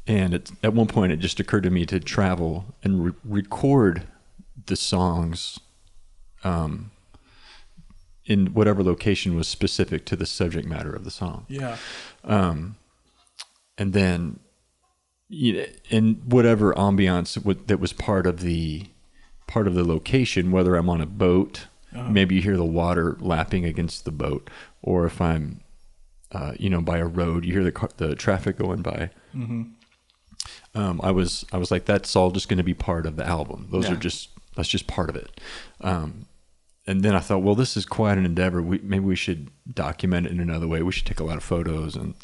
and 0.06 0.34
it, 0.34 0.50
at 0.62 0.74
one 0.74 0.86
point, 0.86 1.12
it 1.12 1.16
just 1.18 1.40
occurred 1.40 1.62
to 1.62 1.70
me 1.70 1.86
to 1.86 1.98
travel 2.00 2.66
and 2.82 3.04
re- 3.06 3.12
record 3.24 4.02
the 4.66 4.76
songs 4.76 5.58
um, 6.42 6.90
in 8.26 8.48
whatever 8.48 8.82
location 8.82 9.34
was 9.36 9.48
specific 9.48 10.04
to 10.06 10.16
the 10.16 10.26
subject 10.26 10.66
matter 10.66 10.94
of 10.94 11.04
the 11.04 11.10
song 11.10 11.46
Yeah. 11.48 11.76
and 12.22 12.74
then 13.92 14.40
you 15.28 15.52
know, 15.54 15.64
in 15.90 16.14
whatever 16.26 16.74
ambiance 16.74 17.42
that 17.66 17.80
was 17.80 17.92
part 17.92 18.26
of 18.26 18.40
the 18.40 18.86
part 19.46 19.66
of 19.66 19.74
the 19.74 19.84
location, 19.84 20.50
whether 20.50 20.74
I'm 20.76 20.88
on 20.90 21.00
a 21.00 21.06
boat, 21.06 21.66
maybe 21.92 22.34
you 22.36 22.42
hear 22.42 22.56
the 22.56 22.64
water 22.64 23.16
lapping 23.20 23.64
against 23.64 24.04
the 24.04 24.10
boat, 24.10 24.50
or 24.82 25.06
if 25.06 25.20
I'm, 25.20 25.60
uh, 26.32 26.52
you 26.58 26.68
know, 26.68 26.80
by 26.80 26.98
a 26.98 27.06
road, 27.06 27.44
you 27.44 27.52
hear 27.52 27.62
the 27.64 27.70
car, 27.72 27.88
the 27.96 28.14
traffic 28.16 28.58
going 28.58 28.82
by. 28.82 29.10
Um, 30.74 31.00
I 31.02 31.10
was 31.12 31.44
I 31.52 31.58
was 31.58 31.70
like, 31.70 31.84
that's 31.84 32.16
all 32.16 32.30
just 32.30 32.48
going 32.48 32.58
to 32.58 32.64
be 32.64 32.74
part 32.74 33.06
of 33.06 33.16
the 33.16 33.24
album. 33.26 33.68
Those 33.70 33.84
Yeah. 33.84 33.92
are 33.94 33.96
just 33.96 34.30
that's 34.56 34.68
just 34.68 34.86
part 34.86 35.08
of 35.08 35.16
it. 35.16 35.40
Um, 35.80 36.26
and 36.86 37.02
then 37.02 37.14
I 37.14 37.20
thought, 37.20 37.42
well, 37.42 37.54
this 37.54 37.76
is 37.76 37.86
quite 37.86 38.18
an 38.18 38.26
endeavor. 38.26 38.60
We, 38.60 38.78
maybe 38.82 39.04
we 39.04 39.16
should 39.16 39.50
document 39.72 40.26
it 40.26 40.32
in 40.32 40.40
another 40.40 40.68
way. 40.68 40.82
We 40.82 40.92
should 40.92 41.06
take 41.06 41.18
a 41.20 41.24
lot 41.24 41.36
of 41.36 41.44
photos 41.44 41.94
and 41.96 42.14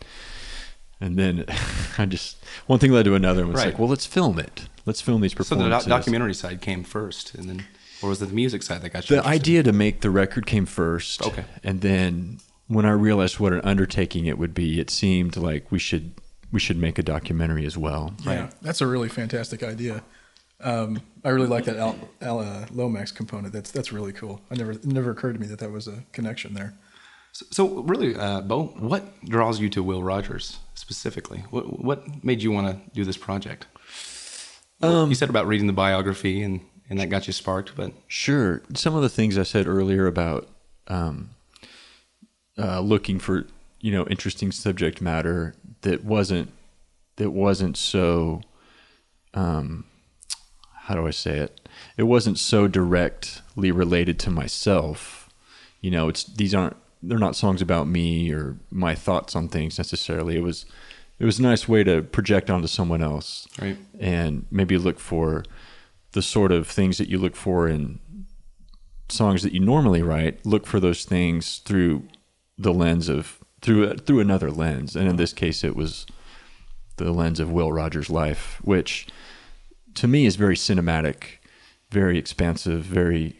and 1.00 1.16
then 1.16 1.44
I 1.98 2.06
just 2.06 2.36
one 2.66 2.78
thing 2.78 2.90
led 2.92 3.04
to 3.04 3.14
another, 3.14 3.42
and 3.42 3.50
was 3.52 3.58
Right. 3.58 3.66
like, 3.66 3.78
well, 3.78 3.88
let's 3.88 4.06
film 4.06 4.38
it. 4.38 4.68
Let's 4.90 5.00
film 5.00 5.20
these 5.20 5.30
So 5.30 5.44
the 5.44 5.44
performances. 5.54 5.86
doc- 5.86 5.98
documentary 6.00 6.34
side 6.34 6.60
came 6.60 6.82
first, 6.82 7.36
and 7.36 7.48
then, 7.48 7.64
or 8.02 8.08
was 8.08 8.20
it 8.20 8.26
the 8.26 8.34
music 8.34 8.64
side 8.64 8.82
that 8.82 8.92
got 8.92 9.08
you? 9.08 9.14
the 9.14 9.22
interested? 9.22 9.40
idea 9.40 9.62
to 9.62 9.72
make 9.72 10.00
the 10.00 10.10
record 10.10 10.46
came 10.46 10.66
first. 10.66 11.22
Okay. 11.22 11.44
and 11.62 11.80
then 11.80 12.40
when 12.66 12.84
I 12.84 12.90
realized 12.90 13.38
what 13.38 13.52
an 13.52 13.60
undertaking 13.60 14.26
it 14.26 14.36
would 14.36 14.52
be, 14.52 14.80
it 14.80 14.90
seemed 14.90 15.36
like 15.36 15.70
we 15.70 15.78
should 15.78 16.14
we 16.50 16.58
should 16.58 16.76
make 16.76 16.98
a 16.98 17.04
documentary 17.04 17.64
as 17.66 17.78
well. 17.78 18.12
Yeah. 18.24 18.50
That's 18.62 18.80
a 18.80 18.86
really 18.88 19.08
fantastic 19.08 19.62
idea. 19.62 20.02
Um, 20.60 21.00
I 21.24 21.28
really 21.28 21.46
like 21.46 21.66
that 21.66 21.76
Al, 21.76 21.96
Al 22.20 22.40
uh, 22.40 22.66
Lomax 22.72 23.12
component. 23.12 23.52
That's 23.52 23.70
that's 23.70 23.92
really 23.92 24.12
cool. 24.12 24.40
I 24.50 24.56
never 24.56 24.72
it 24.72 24.84
never 24.84 25.12
occurred 25.12 25.34
to 25.34 25.40
me 25.40 25.46
that 25.46 25.60
that 25.60 25.70
was 25.70 25.86
a 25.86 26.02
connection 26.10 26.54
there. 26.54 26.74
So, 27.30 27.46
so 27.52 27.82
really, 27.82 28.16
uh, 28.16 28.40
Beau, 28.40 28.74
what 28.80 29.04
draws 29.24 29.60
you 29.60 29.68
to 29.70 29.84
Will 29.84 30.02
Rogers 30.02 30.58
specifically? 30.74 31.44
What 31.50 31.80
what 31.80 32.24
made 32.24 32.42
you 32.42 32.50
want 32.50 32.66
to 32.66 32.90
do 32.92 33.04
this 33.04 33.16
project? 33.16 33.68
Um, 34.80 35.08
you 35.08 35.14
said 35.14 35.30
about 35.30 35.46
reading 35.46 35.66
the 35.66 35.72
biography 35.72 36.42
and 36.42 36.60
and 36.88 36.98
that 36.98 37.08
got 37.08 37.26
you 37.26 37.32
sparked, 37.32 37.76
but 37.76 37.92
Sure. 38.08 38.62
Some 38.74 38.96
of 38.96 39.02
the 39.02 39.08
things 39.08 39.38
I 39.38 39.44
said 39.44 39.66
earlier 39.68 40.06
about 40.06 40.48
um, 40.88 41.30
uh, 42.58 42.80
looking 42.80 43.18
for 43.18 43.46
you 43.80 43.92
know 43.92 44.06
interesting 44.06 44.52
subject 44.52 45.00
matter 45.00 45.54
that 45.82 46.04
wasn't 46.04 46.52
that 47.16 47.30
wasn't 47.30 47.76
so 47.76 48.42
um, 49.34 49.84
how 50.74 50.94
do 50.94 51.06
I 51.06 51.10
say 51.10 51.38
it? 51.38 51.68
It 51.96 52.04
wasn't 52.04 52.38
so 52.38 52.66
directly 52.66 53.70
related 53.70 54.18
to 54.20 54.30
myself. 54.30 55.28
You 55.80 55.90
know, 55.90 56.08
it's 56.08 56.24
these 56.24 56.54
aren't 56.54 56.76
they're 57.02 57.18
not 57.18 57.36
songs 57.36 57.62
about 57.62 57.86
me 57.86 58.32
or 58.32 58.56
my 58.70 58.94
thoughts 58.94 59.36
on 59.36 59.48
things 59.48 59.78
necessarily. 59.78 60.36
It 60.36 60.42
was 60.42 60.66
it 61.20 61.24
was 61.24 61.38
a 61.38 61.42
nice 61.42 61.68
way 61.68 61.84
to 61.84 62.02
project 62.02 62.50
onto 62.50 62.66
someone 62.66 63.02
else, 63.02 63.46
Right. 63.60 63.76
And 64.00 64.46
maybe 64.50 64.78
look 64.78 64.98
for 64.98 65.44
the 66.12 66.22
sort 66.22 66.50
of 66.50 66.66
things 66.66 66.96
that 66.98 67.08
you 67.08 67.18
look 67.18 67.36
for 67.36 67.68
in 67.68 68.00
songs 69.10 69.42
that 69.42 69.52
you 69.52 69.60
normally 69.60 70.02
write. 70.02 70.44
Look 70.46 70.66
for 70.66 70.80
those 70.80 71.04
things 71.04 71.58
through 71.58 72.04
the 72.58 72.72
lens 72.72 73.08
of 73.08 73.38
through 73.60 73.96
through 73.98 74.20
another 74.20 74.50
lens, 74.50 74.96
and 74.96 75.08
in 75.08 75.16
this 75.16 75.32
case, 75.34 75.62
it 75.62 75.76
was 75.76 76.06
the 76.96 77.12
lens 77.12 77.38
of 77.38 77.52
Will 77.52 77.70
Rogers' 77.72 78.10
life, 78.10 78.58
which 78.62 79.06
to 79.94 80.08
me 80.08 80.24
is 80.24 80.36
very 80.36 80.56
cinematic, 80.56 81.38
very 81.90 82.18
expansive, 82.18 82.82
very 82.82 83.36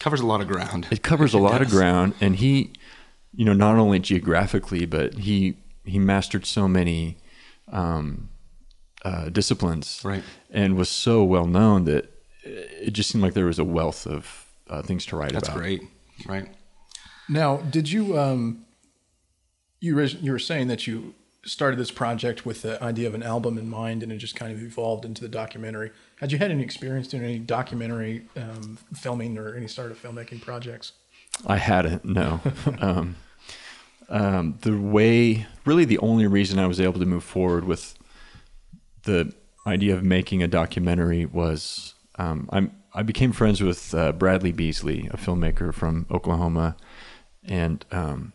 covers 0.00 0.20
a 0.20 0.26
lot 0.26 0.40
of 0.40 0.46
ground. 0.48 0.86
it 0.90 1.02
covers 1.02 1.34
a 1.34 1.38
lot 1.38 1.60
of 1.60 1.68
ground 1.68 2.14
and 2.22 2.36
he 2.36 2.72
you 3.34 3.44
know 3.44 3.52
not 3.52 3.76
only 3.76 3.98
geographically 3.98 4.86
but 4.86 5.12
he 5.18 5.54
he 5.84 5.98
mastered 5.98 6.46
so 6.46 6.68
many 6.68 7.18
um, 7.72 8.28
uh, 9.04 9.28
disciplines 9.30 10.00
Right. 10.04 10.22
and 10.50 10.76
was 10.76 10.88
so 10.88 11.24
well 11.24 11.46
known 11.46 11.84
that 11.84 12.12
it 12.44 12.92
just 12.92 13.10
seemed 13.10 13.22
like 13.22 13.34
there 13.34 13.46
was 13.46 13.58
a 13.58 13.64
wealth 13.64 14.06
of 14.06 14.46
uh, 14.68 14.82
things 14.82 15.04
to 15.06 15.16
write 15.16 15.32
That's 15.32 15.48
about 15.48 15.58
That's 15.58 15.78
great. 15.78 15.82
Right. 16.26 16.48
Now, 17.28 17.58
did 17.58 17.90
you 17.90 18.18
um, 18.18 18.64
you 19.80 19.94
were, 19.96 20.04
you 20.04 20.32
were 20.32 20.38
saying 20.38 20.68
that 20.68 20.86
you 20.86 21.14
started 21.44 21.78
this 21.78 21.90
project 21.90 22.44
with 22.44 22.62
the 22.62 22.82
idea 22.82 23.08
of 23.08 23.14
an 23.14 23.22
album 23.22 23.56
in 23.56 23.68
mind, 23.68 24.02
and 24.02 24.12
it 24.12 24.18
just 24.18 24.36
kind 24.36 24.52
of 24.52 24.62
evolved 24.62 25.04
into 25.04 25.22
the 25.22 25.28
documentary. 25.28 25.90
Had 26.16 26.32
you 26.32 26.38
had 26.38 26.50
any 26.50 26.62
experience 26.62 27.08
doing 27.08 27.22
any 27.24 27.38
documentary 27.38 28.26
um, 28.36 28.78
filming 28.94 29.38
or 29.38 29.54
any 29.54 29.66
sort 29.66 29.90
of 29.90 30.02
filmmaking 30.02 30.42
projects? 30.42 30.92
I 31.46 31.56
hadn't. 31.56 32.04
No. 32.04 32.40
um, 32.80 33.16
um, 34.10 34.58
the 34.62 34.76
way, 34.76 35.46
really, 35.64 35.84
the 35.84 35.98
only 35.98 36.26
reason 36.26 36.58
I 36.58 36.66
was 36.66 36.80
able 36.80 37.00
to 37.00 37.06
move 37.06 37.24
forward 37.24 37.64
with 37.64 37.96
the 39.04 39.32
idea 39.66 39.94
of 39.94 40.02
making 40.02 40.42
a 40.42 40.48
documentary 40.48 41.24
was 41.24 41.94
um, 42.18 42.48
I'm 42.52 42.72
I 42.92 43.02
became 43.02 43.30
friends 43.30 43.62
with 43.62 43.94
uh, 43.94 44.10
Bradley 44.12 44.50
Beasley, 44.50 45.08
a 45.12 45.16
filmmaker 45.16 45.72
from 45.72 46.06
Oklahoma, 46.10 46.76
and 47.44 47.84
um, 47.92 48.32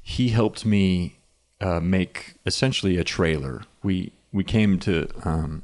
he 0.00 0.28
helped 0.28 0.64
me 0.64 1.16
uh, 1.60 1.80
make 1.80 2.34
essentially 2.46 2.96
a 2.96 3.04
trailer. 3.04 3.62
We 3.82 4.12
we 4.32 4.44
came 4.44 4.78
to 4.80 5.08
um, 5.24 5.62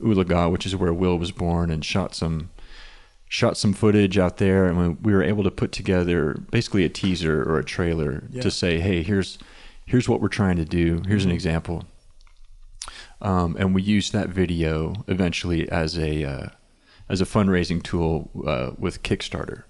Oologah, 0.00 0.50
which 0.50 0.64
is 0.64 0.74
where 0.74 0.94
Will 0.94 1.18
was 1.18 1.30
born, 1.30 1.70
and 1.70 1.84
shot 1.84 2.14
some 2.14 2.50
shot 3.32 3.56
some 3.56 3.72
footage 3.72 4.18
out 4.18 4.36
there, 4.36 4.66
and 4.66 4.76
we, 4.78 4.88
we 4.90 5.12
were 5.14 5.22
able 5.22 5.42
to 5.42 5.50
put 5.50 5.72
together 5.72 6.34
basically 6.50 6.84
a 6.84 6.88
teaser 6.90 7.42
or 7.42 7.58
a 7.58 7.64
trailer 7.64 8.24
Yeah. 8.30 8.42
to 8.42 8.50
say, 8.50 8.78
"Hey, 8.78 9.02
here's 9.02 9.38
here's 9.86 10.06
what 10.06 10.20
we're 10.20 10.28
trying 10.28 10.56
to 10.56 10.66
do. 10.66 11.00
Here's 11.08 11.24
an 11.24 11.30
example." 11.30 11.84
Um, 13.22 13.56
and 13.58 13.74
we 13.74 13.80
used 13.80 14.12
that 14.12 14.28
video 14.28 15.04
eventually 15.08 15.66
as 15.70 15.96
a 15.98 16.24
uh, 16.24 16.46
as 17.08 17.22
a 17.22 17.24
fundraising 17.24 17.82
tool 17.82 18.28
uh, 18.46 18.72
with 18.78 19.02
Kickstarter. 19.02 19.62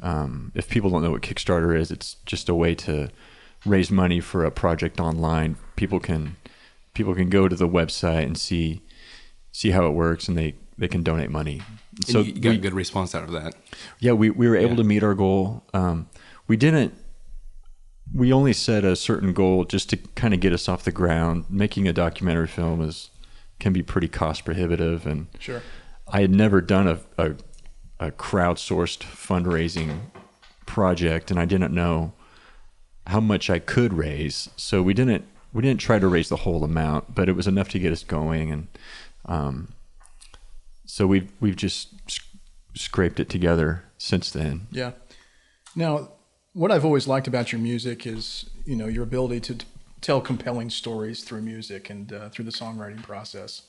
Um, 0.00 0.52
if 0.54 0.68
people 0.68 0.88
don't 0.90 1.02
know 1.02 1.10
what 1.10 1.22
Kickstarter 1.22 1.76
is, 1.76 1.90
it's 1.90 2.14
just 2.24 2.48
a 2.48 2.54
way 2.54 2.76
to 2.76 3.08
raise 3.66 3.90
money 3.90 4.20
for 4.20 4.44
a 4.44 4.52
project 4.52 5.00
online. 5.00 5.56
People 5.74 5.98
can 5.98 6.36
people 6.94 7.16
can 7.16 7.30
go 7.30 7.48
to 7.48 7.56
the 7.56 7.68
website 7.68 8.26
and 8.26 8.38
see 8.38 8.80
see 9.50 9.70
how 9.70 9.86
it 9.88 9.90
works, 9.92 10.28
and 10.28 10.38
they 10.38 10.54
they 10.78 10.86
can 10.86 11.02
donate 11.02 11.30
money. 11.30 11.62
And 11.96 12.06
So 12.06 12.20
you 12.20 12.32
got 12.32 12.50
we- 12.50 12.56
a 12.56 12.58
good 12.60 12.74
response 12.74 13.14
out 13.14 13.24
of 13.24 13.32
that. 13.32 13.54
yeah, 14.00 14.12
we, 14.12 14.30
we 14.30 14.48
were 14.48 14.56
able 14.56 14.70
Yeah. 14.70 14.76
to 14.76 14.84
meet 14.84 15.02
our 15.02 15.14
goal. 15.14 15.62
Um, 15.74 16.08
we 16.48 16.56
didn't. 16.56 16.94
We 18.14 18.32
only 18.32 18.52
set 18.52 18.84
a 18.84 18.94
certain 18.96 19.32
goal 19.32 19.64
just 19.64 19.88
to 19.90 19.96
kind 19.96 20.34
of 20.34 20.40
get 20.40 20.52
us 20.52 20.68
off 20.68 20.84
the 20.84 20.92
ground. 20.92 21.44
Making 21.48 21.88
a 21.88 21.92
documentary 21.92 22.46
film 22.48 22.82
is 22.82 23.10
can 23.58 23.72
be 23.72 23.82
pretty 23.82 24.08
cost 24.08 24.44
prohibitive, 24.44 25.06
and 25.06 25.28
Sure. 25.38 25.62
I 26.08 26.20
had 26.22 26.30
never 26.30 26.60
done 26.60 26.88
a, 26.88 26.98
a, 27.16 27.32
a 28.00 28.10
crowdsourced 28.10 28.98
fundraising 29.04 30.00
project, 30.66 31.30
and 31.30 31.38
I 31.38 31.44
didn't 31.44 31.72
know 31.72 32.12
how 33.06 33.20
much 33.20 33.48
I 33.48 33.58
could 33.60 33.92
raise. 33.94 34.48
So 34.56 34.82
we 34.82 34.94
didn't 34.94 35.24
we 35.52 35.62
didn't 35.62 35.80
try 35.80 35.98
to 35.98 36.08
raise 36.08 36.28
the 36.28 36.38
whole 36.38 36.64
amount, 36.64 37.14
but 37.14 37.28
it 37.28 37.36
was 37.36 37.46
enough 37.46 37.68
to 37.70 37.78
get 37.78 37.92
us 37.92 38.02
going, 38.04 38.50
and 38.50 38.66
um, 39.26 39.68
so 40.92 41.06
we've 41.06 41.32
we've 41.40 41.56
just 41.56 41.88
scraped 42.74 43.18
it 43.18 43.30
together 43.30 43.82
since 43.96 44.30
then. 44.30 44.66
Yeah. 44.70 44.90
Now, 45.74 46.10
what 46.52 46.70
I've 46.70 46.84
always 46.84 47.08
liked 47.08 47.26
about 47.26 47.50
your 47.50 47.62
music 47.62 48.06
is, 48.06 48.50
you 48.66 48.76
know, 48.76 48.88
your 48.88 49.02
ability 49.02 49.40
to 49.40 49.54
t- 49.54 49.66
tell 50.02 50.20
compelling 50.20 50.68
stories 50.68 51.24
through 51.24 51.40
music 51.40 51.88
and 51.88 52.12
uh, 52.12 52.28
through 52.28 52.44
the 52.44 52.50
songwriting 52.50 53.02
process. 53.02 53.62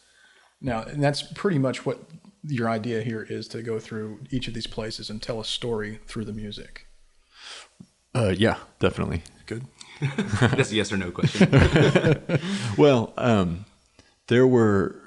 Now, 0.60 0.82
and 0.82 1.02
that's 1.02 1.22
pretty 1.22 1.60
much 1.60 1.86
what 1.86 2.00
your 2.46 2.70
idea 2.70 3.02
here 3.02 3.26
is 3.30 3.48
to 3.50 3.62
go 3.62 3.80
through 3.80 4.20
each 4.30 4.50
of 4.50 4.54
these 4.54 4.68
places 4.68 5.10
and 5.10 5.22
tell 5.22 5.40
a 5.40 5.46
story 5.46 6.02
through 6.08 6.26
the 6.26 6.34
music. 6.34 6.88
Uh, 8.14 8.34
yeah, 8.38 8.58
definitely. 8.80 9.24
Good. 9.46 9.64
That's 10.42 10.74
a 10.74 10.76
yes 10.76 10.92
or 10.92 10.98
no 10.98 11.12
question. 11.12 11.50
Well, 12.78 13.14
um, 13.16 13.64
there 14.28 14.46
were. 14.46 15.00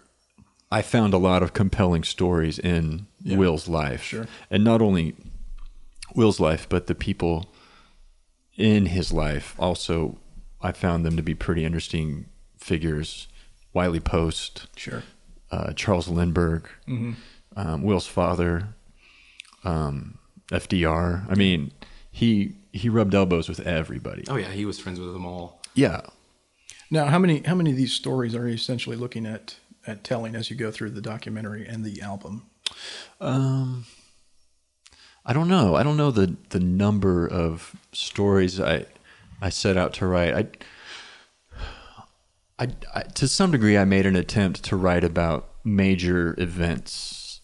I 0.71 0.83
found 0.83 1.15
a 1.15 1.19
lot 1.19 1.43
of 1.43 1.53
compelling 1.53 2.03
stories 2.05 2.59
in 2.59 3.07
Will's 3.25 3.69
life, 3.69 4.03
Sure. 4.03 4.27
and 4.51 4.65
not 4.65 4.83
only 4.83 5.15
Will's 6.15 6.41
life, 6.41 6.69
but 6.69 6.87
the 6.87 6.95
people 6.95 7.53
in 8.57 8.87
his 8.87 9.13
life. 9.13 9.55
Also, 9.59 10.19
I 10.61 10.73
found 10.73 11.05
them 11.05 11.17
to 11.17 11.23
be 11.23 11.35
pretty 11.35 11.65
interesting 11.65 12.27
figures. 12.59 13.29
Wiley 13.73 14.01
Post, 14.01 14.67
Sure. 14.77 15.03
uh, 15.51 15.73
Charles 15.75 16.09
Lindbergh, 16.09 16.69
um, 16.89 17.83
Will's 17.83 18.07
father, 18.07 18.71
um, 19.65 20.19
FDR. 20.51 21.27
I 21.31 21.35
mean, 21.35 21.73
he 22.11 22.55
he 22.73 22.89
rubbed 22.89 23.15
elbows 23.15 23.49
with 23.49 23.61
everybody. 23.61 24.25
oh 24.29 24.37
yeah, 24.37 24.51
he 24.51 24.65
was 24.65 24.79
friends 24.79 24.99
with 24.99 25.13
them 25.13 25.25
all. 25.27 25.61
Yeah, 25.75 26.01
Now, 26.91 27.07
how 27.07 27.19
many 27.19 27.43
how 27.45 27.55
many 27.55 27.71
of 27.71 27.77
these 27.77 27.93
stories 27.93 28.35
are 28.35 28.49
you 28.49 28.55
essentially 28.55 28.97
looking 28.97 29.27
at 29.27 29.57
at 29.87 30.05
telling 30.05 30.35
as 30.35 30.51
you 30.51 30.57
go 30.57 30.71
through 30.71 30.91
the 30.91 31.01
documentary 31.01 31.67
and 31.67 31.85
the 31.85 32.03
album? 32.03 32.47
I 35.25 35.33
don't 35.33 35.49
know. 35.49 35.75
I 35.75 35.83
don't 35.83 35.97
know 35.97 36.11
the 36.11 36.37
the 36.51 36.61
number 36.61 37.27
of 37.27 37.75
stories 37.93 38.61
I 38.61 38.87
I 39.41 39.49
set 39.51 39.77
out 39.77 39.93
to 39.95 40.07
write. 40.07 40.35
I, 40.35 40.47
I, 42.59 42.69
I 42.95 43.03
to 43.03 43.29
some 43.29 43.51
degree 43.51 43.77
I 43.77 43.85
made 43.85 44.07
an 44.07 44.17
attempt 44.17 44.63
to 44.65 44.77
write 44.77 45.05
about 45.05 45.49
major 45.65 46.35
events 46.39 47.41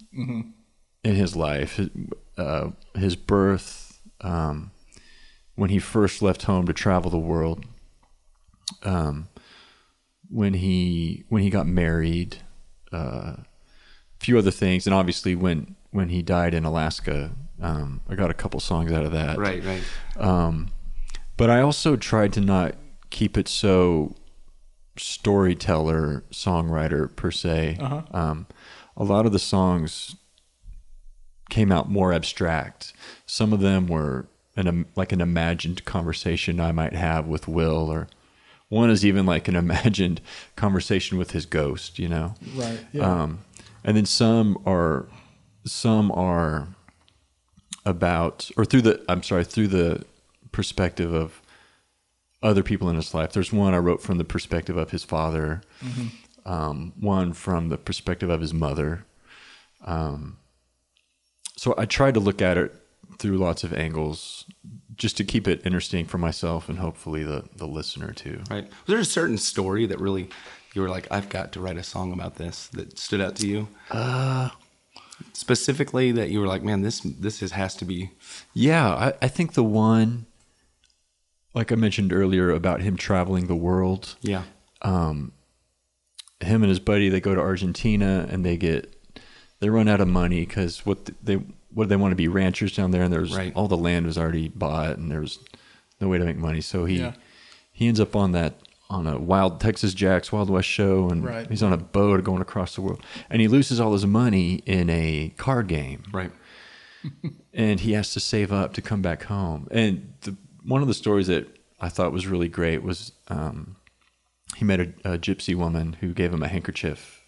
in 1.04 1.14
his 1.14 1.34
life, 1.34 1.76
his, 1.76 1.88
uh, 2.38 2.70
his 2.94 3.16
birth, 3.16 4.00
um, 4.20 4.70
when 5.54 5.70
he 5.70 5.78
first 5.78 6.22
left 6.22 6.44
home 6.44 6.66
to 6.66 6.72
travel 6.72 7.11
the 7.11 7.18
world, 7.18 7.64
um, 8.84 9.28
when 10.33 10.55
he 10.55 11.25
when 11.29 11.43
he 11.43 11.51
got 11.51 11.67
married, 11.67 12.39
uh, 12.93 13.37
a 13.37 13.45
few 14.19 14.39
other 14.39 14.51
things, 14.51 14.87
and 14.87 14.95
obviously 14.95 15.35
when 15.35 15.77
when 15.91 16.09
he 16.09 16.23
died 16.23 16.55
in 16.55 16.65
Alaska. 16.65 17.33
Um, 17.61 18.01
I 18.09 18.17
got 18.17 18.29
a 18.29 18.35
couple 18.35 18.59
songs 18.59 18.91
out 18.91 19.05
of 19.05 19.12
that. 19.12 19.39
Right, 19.39 19.62
right. 19.62 19.83
Um, 20.17 20.71
but 21.37 21.49
I 21.49 21.61
also 21.61 21.95
tried 21.95 22.33
to 22.33 22.41
not 22.41 22.75
keep 23.11 23.39
it 23.39 23.47
so 23.47 24.17
storyteller, 24.97 26.25
songwriter 26.33 27.15
per 27.15 27.31
se. 27.31 27.77
Uh-huh. 27.81 28.03
Um, 28.12 28.47
a 28.97 29.05
lot 29.05 29.27
of 29.27 29.33
the 29.33 29.39
songs 29.39 30.17
came 31.51 31.71
out 31.71 31.91
more 31.91 32.12
abstract. 32.12 32.93
Some 33.27 33.53
of 33.53 33.61
them 33.61 33.87
were 33.87 34.27
an 34.57 34.87
like 34.97 35.12
an 35.12 35.21
imagined 35.21 35.85
conversation 35.85 36.61
I 36.61 36.73
might 36.73 36.95
have 36.95 37.27
with 37.27 37.47
Will, 37.49 37.91
or 37.91 38.09
one 38.73 38.88
is 38.88 39.05
even 39.05 39.26
like 39.26 39.49
an 39.49 39.57
imagined 39.67 40.21
conversation 40.57 41.19
with 41.19 41.33
his 41.33 41.45
ghost. 41.45 41.99
You 41.99 42.09
know. 42.09 42.35
Right. 42.55 42.81
Yeah. 42.93 43.23
Um, 43.23 43.41
and 43.85 43.97
then 43.97 44.07
some 44.07 44.59
are 44.67 45.07
some 45.64 46.11
are 46.12 46.69
about 47.85 48.50
or 48.57 48.64
through 48.64 48.83
the 48.83 49.05
I'm 49.09 49.23
sorry 49.23 49.45
through 49.45 49.69
the 49.69 50.05
perspective 50.52 51.12
of 51.12 51.43
other 52.43 52.62
people 52.62 52.88
in 52.88 52.97
his 52.97 53.14
life. 53.14 53.33
There's 53.33 53.52
one 53.52 53.75
I 53.75 53.79
wrote 53.79 54.02
from 54.02 54.19
the 54.19 54.25
perspective 54.25 54.76
of 54.76 54.91
his 54.91 55.05
father, 55.05 55.62
um, 56.45 56.93
one 56.99 57.33
from 57.35 57.69
the 57.69 57.79
perspective 57.79 58.31
of 58.31 58.41
his 58.41 58.55
mother. 58.55 59.05
Um, 59.85 60.38
so 61.57 61.75
I 61.79 61.85
tried 61.85 62.14
to 62.14 62.21
look 62.21 62.43
at 62.43 62.57
it 62.57 62.75
through 63.19 63.37
lots 63.37 63.62
of 63.62 63.73
angles, 63.73 64.45
just 65.02 65.16
to 65.16 65.25
keep 65.25 65.49
it 65.49 65.61
interesting 65.66 66.06
for 66.06 66.16
myself 66.16 66.68
and 66.68 66.78
hopefully 66.78 67.25
the 67.25 67.44
the 67.56 67.66
listener 67.66 68.12
too. 68.12 68.40
Right. 68.49 68.64
Was 68.64 68.87
there 68.87 68.99
a 68.99 69.04
certain 69.04 69.37
story 69.37 69.85
that 69.87 70.00
really 70.00 70.30
you 70.75 70.80
were 70.80 70.88
like, 70.88 71.09
I've 71.11 71.28
got 71.28 71.52
to 71.52 71.61
write 71.61 71.76
a 71.76 71.82
song 71.82 72.12
about 72.12 72.37
this 72.37 72.68
that 72.68 72.99
stood 72.99 73.21
out 73.21 73.35
to 73.37 73.47
you? 73.47 73.68
Uh 73.90 74.50
specifically 75.32 76.12
that 76.12 76.30
you 76.30 76.40
were 76.40 76.47
like, 76.47 76.62
man, 76.62 76.82
this 76.82 77.00
this 77.00 77.42
is, 77.42 77.52
has 77.52 77.75
to 77.76 77.85
be 77.85 78.11
Yeah, 78.54 78.94
I, 78.94 79.12
I 79.21 79.28
think 79.28 79.54
the 79.54 79.64
one, 79.64 80.26
like 81.52 81.73
I 81.73 81.75
mentioned 81.75 82.12
earlier 82.12 82.50
about 82.50 82.80
him 82.80 82.97
traveling 82.97 83.49
the 83.49 83.56
world, 83.56 84.16
yeah. 84.23 84.44
Um, 84.82 85.32
him 86.40 86.62
and 86.62 86.71
his 86.71 86.80
buddy 86.80 87.09
they 87.09 87.21
go 87.21 87.35
to 87.35 87.40
Argentina 87.40 88.26
and 88.30 88.44
they 88.44 88.56
get 88.56 88.94
they 89.59 89.68
run 89.68 89.88
out 89.88 90.00
of 90.00 90.09
money 90.09 90.44
because 90.47 90.87
what 90.87 91.11
they 91.23 91.40
what 91.75 91.88
they 91.88 91.97
want 91.97 92.12
to 92.12 92.17
be 92.17 92.29
ranchers 92.29 92.75
down 92.75 92.91
there 92.91 93.02
and 93.02 93.12
there's 93.12 93.35
Right. 93.37 93.52
all 93.55 93.69
the 93.69 93.76
land 93.76 94.07
was 94.07 94.19
already 94.19 94.49
bought 94.49 94.99
and 94.99 95.11
there 95.11 95.21
was 95.21 95.38
no 96.00 96.09
way 96.09 96.19
to 96.19 96.25
make 96.25 96.37
money 96.37 96.61
so 96.61 96.85
he 96.85 96.99
Yeah. 96.99 97.14
he 97.73 97.87
ends 97.88 98.00
up 98.00 98.14
on 98.17 98.33
that 98.33 98.55
on 98.91 99.07
a 99.07 99.19
wild 99.19 99.59
Texas 99.61 99.95
Jacks 99.95 100.31
Wild 100.33 100.50
West 100.50 100.69
show 100.69 101.09
and 101.09 101.25
Right. 101.25 101.49
he's 101.49 101.62
on 101.62 101.73
a 101.73 101.79
boat 101.79 102.23
going 102.25 102.43
across 102.43 102.75
the 102.75 102.83
world 102.83 103.02
and 103.31 103.41
he 103.41 103.49
loses 103.49 103.81
all 103.81 103.93
his 103.93 104.05
money 104.07 104.57
in 104.67 104.91
a 104.91 105.33
card 105.38 105.67
game 105.69 106.02
Right. 106.12 106.31
and 107.55 107.81
he 107.81 107.93
has 107.93 108.12
to 108.12 108.21
save 108.21 108.52
up 108.52 108.75
to 108.75 108.83
come 108.83 109.02
back 109.02 109.25
home. 109.25 109.67
And 109.71 110.12
the, 110.21 110.37
one 110.64 110.83
of 110.83 110.88
the 110.88 110.95
stories 110.95 111.26
that 111.26 111.49
I 111.81 111.88
thought 111.88 112.12
was 112.12 112.26
really 112.29 112.49
great 112.49 112.83
was 112.85 113.12
um, 113.29 113.75
he 114.57 114.64
met 114.64 114.79
a, 114.79 114.93
a 115.05 115.19
gypsy 115.19 115.55
woman 115.57 115.95
who 115.95 116.12
gave 116.14 116.33
him 116.33 116.43
a 116.45 116.49
handkerchief, 116.49 117.23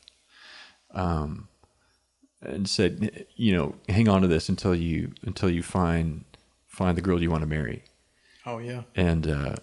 um, 0.92 1.48
and 2.46 2.68
said, 2.68 3.26
you 3.36 3.52
know, 3.52 3.74
hang 3.88 4.08
on 4.08 4.22
to 4.22 4.28
this 4.28 4.48
until 4.48 4.74
you 4.74 5.12
until 5.22 5.50
you 5.50 5.62
find 5.62 6.24
find 6.66 6.96
the 6.96 7.02
girl 7.02 7.22
you 7.22 7.30
want 7.30 7.42
to 7.42 7.46
marry. 7.48 7.82
Oh 8.46 8.58
yeah. 8.58 8.82
And 8.94 9.26
uh, 9.26 9.54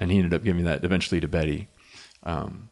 and 0.00 0.10
he 0.10 0.18
ended 0.18 0.34
up 0.34 0.44
giving 0.44 0.64
that 0.64 0.84
eventually 0.84 1.20
to 1.20 1.28
Betty. 1.28 1.68
Um, 2.22 2.68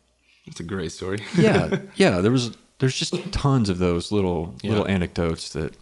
It's 0.47 0.61
a 0.61 0.65
great 0.65 0.93
story. 0.93 1.19
Yeah, 1.39 1.81
yeah. 1.97 2.21
There 2.21 2.33
was 2.33 2.57
there's 2.79 2.97
just 2.97 3.15
tons 3.33 3.69
of 3.69 3.79
those 3.79 4.13
little 4.13 4.55
Yeah. 4.63 4.71
little 4.71 4.87
anecdotes 4.89 5.51
that. 5.53 5.73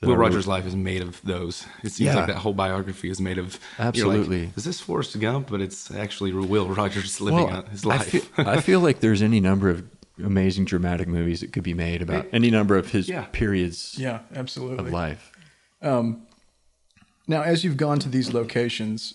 that 0.00 0.06
Will 0.08 0.16
Rogers' 0.16 0.46
life 0.46 0.66
is 0.66 0.76
made 0.76 1.02
of 1.02 1.20
those. 1.22 1.66
It 1.82 1.90
seems 1.92 2.08
Yeah. 2.08 2.16
like 2.16 2.26
that 2.28 2.36
whole 2.36 2.54
biography 2.54 3.10
is 3.10 3.20
made 3.20 3.38
of. 3.38 3.58
you're 3.78 3.86
like, 3.86 4.18
Absolutely. 4.18 4.50
is 4.56 4.64
this 4.64 4.80
Forrest 4.80 5.18
Gump? 5.18 5.48
But 5.50 5.60
it's 5.60 5.90
actually 5.90 6.32
Will 6.32 6.68
Rogers 6.68 7.20
living 7.20 7.48
out 7.50 7.68
his 7.68 7.84
I 7.84 7.88
life. 7.88 8.06
feel, 8.08 8.22
I 8.36 8.60
feel 8.60 8.80
like 8.80 9.00
there's 9.00 9.22
any 9.22 9.40
number 9.40 9.68
of 9.70 9.82
amazing 10.24 10.64
dramatic 10.64 11.08
movies 11.08 11.40
that 11.40 11.52
could 11.52 11.62
be 11.62 11.74
made 11.74 12.02
about 12.02 12.26
any 12.32 12.50
number 12.50 12.76
of 12.76 12.90
his 12.90 13.08
Yeah. 13.08 13.26
periods 13.32 13.94
Yeah, 13.98 14.20
absolutely. 14.34 14.86
of 14.86 14.92
life. 14.92 15.32
Now, 17.26 17.42
as 17.42 17.62
you've 17.62 17.76
gone 17.76 17.98
to 18.00 18.08
these 18.08 18.32
locations, 18.34 19.14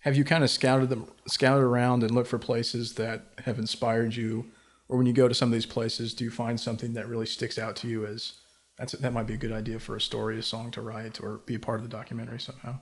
have 0.00 0.14
you 0.16 0.24
kind 0.24 0.44
of 0.44 0.50
scouted 0.50 0.90
them, 0.90 1.06
scouted 1.26 1.62
around 1.64 2.02
and 2.02 2.14
looked 2.14 2.28
for 2.28 2.38
places 2.38 2.94
that 2.94 3.32
have 3.44 3.58
inspired 3.58 4.14
you, 4.14 4.46
or 4.88 4.98
when 4.98 5.06
you 5.06 5.12
go 5.14 5.26
to 5.26 5.34
some 5.34 5.48
of 5.48 5.52
these 5.54 5.66
places, 5.66 6.12
do 6.14 6.22
you 6.24 6.30
find 6.30 6.60
something 6.60 6.92
that 6.92 7.08
really 7.08 7.26
sticks 7.26 7.58
out 7.58 7.74
to 7.76 7.88
you 7.88 8.04
as 8.06 8.34
that's 8.78 8.92
that 8.92 9.12
might 9.12 9.26
be 9.26 9.32
a 9.34 9.38
good 9.38 9.52
idea 9.52 9.78
for 9.80 9.96
a 9.96 10.00
story, 10.00 10.38
a 10.38 10.42
song 10.42 10.70
to 10.72 10.82
write, 10.82 11.18
or 11.20 11.38
be 11.46 11.54
a 11.54 11.58
part 11.58 11.78
of 11.78 11.82
the 11.82 11.88
documentary 11.88 12.38
somehow? 12.40 12.78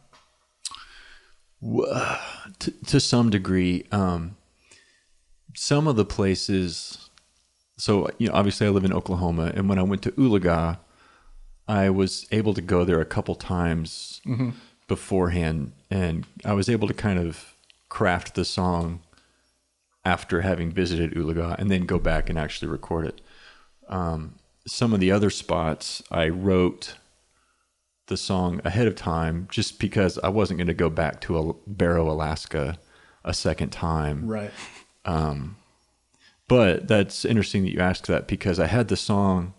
to, 2.59 2.71
to 2.87 3.01
some 3.01 3.31
degree. 3.31 3.87
Um, 3.93 4.37
some 5.55 5.87
of 5.87 5.97
the 5.97 6.05
places, 6.05 7.09
so 7.77 8.09
you 8.19 8.29
know, 8.29 8.35
obviously 8.35 8.67
I 8.67 8.71
live 8.71 8.85
in 8.85 8.93
Oklahoma, 8.93 9.53
and 9.55 9.69
when 9.69 9.79
I 9.79 9.83
went 9.83 10.03
to 10.03 10.13
Oologah, 10.13 10.79
I 11.67 11.91
was 11.91 12.27
able 12.31 12.55
to 12.55 12.61
go 12.61 12.85
there 12.85 13.01
a 13.01 13.07
couple 13.07 13.35
times 13.35 14.21
beforehand, 14.87 15.73
and 15.91 16.27
I 16.45 16.53
was 16.53 16.69
able 16.69 16.89
to 16.89 16.95
kind 16.95 17.19
of 17.19 17.55
craft 17.89 18.35
the 18.35 18.45
song 18.45 19.01
after 20.05 20.43
having 20.43 20.71
visited 20.71 21.15
Oologah, 21.15 21.59
and 21.59 21.71
then 21.71 21.87
go 21.87 21.99
back 21.99 22.29
and 22.29 22.39
actually 22.39 22.69
record 22.69 23.07
it. 23.07 23.21
Um, 23.89 24.35
some 24.67 24.93
of 24.93 25.01
the 25.01 25.11
other 25.11 25.31
spots, 25.31 26.03
I 26.11 26.29
wrote 26.29 26.97
the 28.07 28.17
song 28.17 28.61
ahead 28.65 28.87
of 28.87 28.95
time 28.95 29.49
just 29.51 29.79
because 29.79 30.19
I 30.19 30.29
wasn't 30.29 30.59
going 30.59 30.67
to 30.67 30.75
go 30.75 30.91
back 30.91 31.21
to 31.23 31.57
Barrow, 31.67 32.11
Alaska 32.11 32.79
a 33.25 33.33
second 33.33 33.71
time. 33.71 34.27
Right. 34.27 34.51
But 36.49 36.89
that's 36.89 37.25
interesting 37.25 37.63
that 37.65 37.73
you 37.73 37.81
asked 37.81 38.07
that 38.07 38.27
because 38.27 38.61
I 38.61 38.67
had 38.67 38.89
the 38.89 38.97
song 38.97 39.55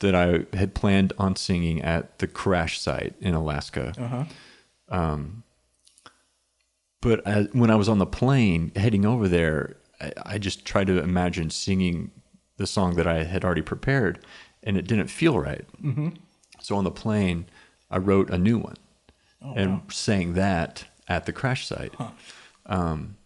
that 0.00 0.14
I 0.14 0.46
had 0.56 0.74
planned 0.74 1.12
on 1.18 1.36
singing 1.36 1.82
at 1.82 2.18
the 2.18 2.26
crash 2.26 2.78
site 2.80 3.14
in 3.20 3.34
Alaska. 3.34 3.92
Uh 3.98 4.08
huh. 4.08 4.24
But 7.00 7.26
as, 7.26 7.48
when 7.52 7.70
I 7.70 7.76
was 7.76 7.88
on 7.88 7.98
the 7.98 8.06
plane 8.06 8.72
heading 8.76 9.04
over 9.04 9.28
there, 9.28 9.76
I, 10.00 10.12
I 10.24 10.38
just 10.38 10.64
tried 10.64 10.86
to 10.86 10.98
imagine 11.00 11.50
singing 11.50 12.10
the 12.56 12.66
song 12.66 12.94
that 12.96 13.06
I 13.06 13.24
had 13.24 13.44
already 13.44 13.62
prepared, 13.62 14.24
and 14.62 14.76
it 14.76 14.86
didn't 14.86 15.08
feel 15.08 15.38
right. 15.38 15.66
Mm-hmm. 15.82 16.10
So 16.60 16.76
on 16.76 16.84
the 16.84 16.90
plane, 16.90 17.46
I 17.90 17.98
wrote 17.98 18.30
a 18.30 18.38
new 18.38 18.58
one 18.58 18.76
and 19.56 19.82
sang 19.92 20.32
that 20.34 20.84
at 21.06 21.26
the 21.26 21.32
crash 21.32 21.66
site. 21.66 21.92
Um, 22.64 23.16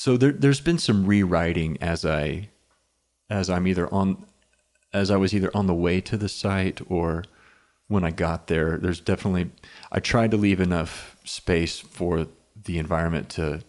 so 0.00 0.16
there, 0.16 0.32
there's 0.32 0.62
been 0.62 0.78
some 0.78 1.04
rewriting 1.04 1.76
as 1.82 2.06
I, 2.06 2.48
as 3.28 3.50
I'm 3.50 3.66
either 3.66 3.86
on, 3.92 4.24
as 4.94 5.10
I 5.10 5.18
was 5.18 5.34
either 5.34 5.50
on 5.52 5.66
the 5.66 5.74
way 5.74 6.00
to 6.00 6.16
the 6.16 6.26
site 6.26 6.80
or 6.88 7.24
when 7.86 8.02
I 8.02 8.10
got 8.10 8.46
there. 8.46 8.78
There's 8.78 8.98
definitely 8.98 9.50
I 9.92 10.00
tried 10.00 10.30
to 10.30 10.38
leave 10.38 10.58
enough 10.58 11.18
space 11.24 11.80
for 11.80 12.28
the 12.64 12.78
environment 12.78 13.28
to 13.32 13.60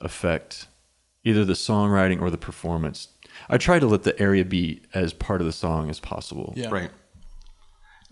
affect 0.00 0.66
either 1.22 1.44
the 1.44 1.52
songwriting 1.52 2.20
or 2.20 2.30
the 2.30 2.36
performance. 2.36 3.06
I 3.48 3.56
try 3.56 3.78
to 3.78 3.86
let 3.86 4.02
the 4.02 4.20
area 4.20 4.44
be 4.44 4.82
as 4.92 5.12
part 5.12 5.40
of 5.40 5.46
the 5.46 5.52
song 5.52 5.88
as 5.88 6.00
possible. 6.00 6.52
Yeah. 6.56 6.70
Right. 6.70 6.90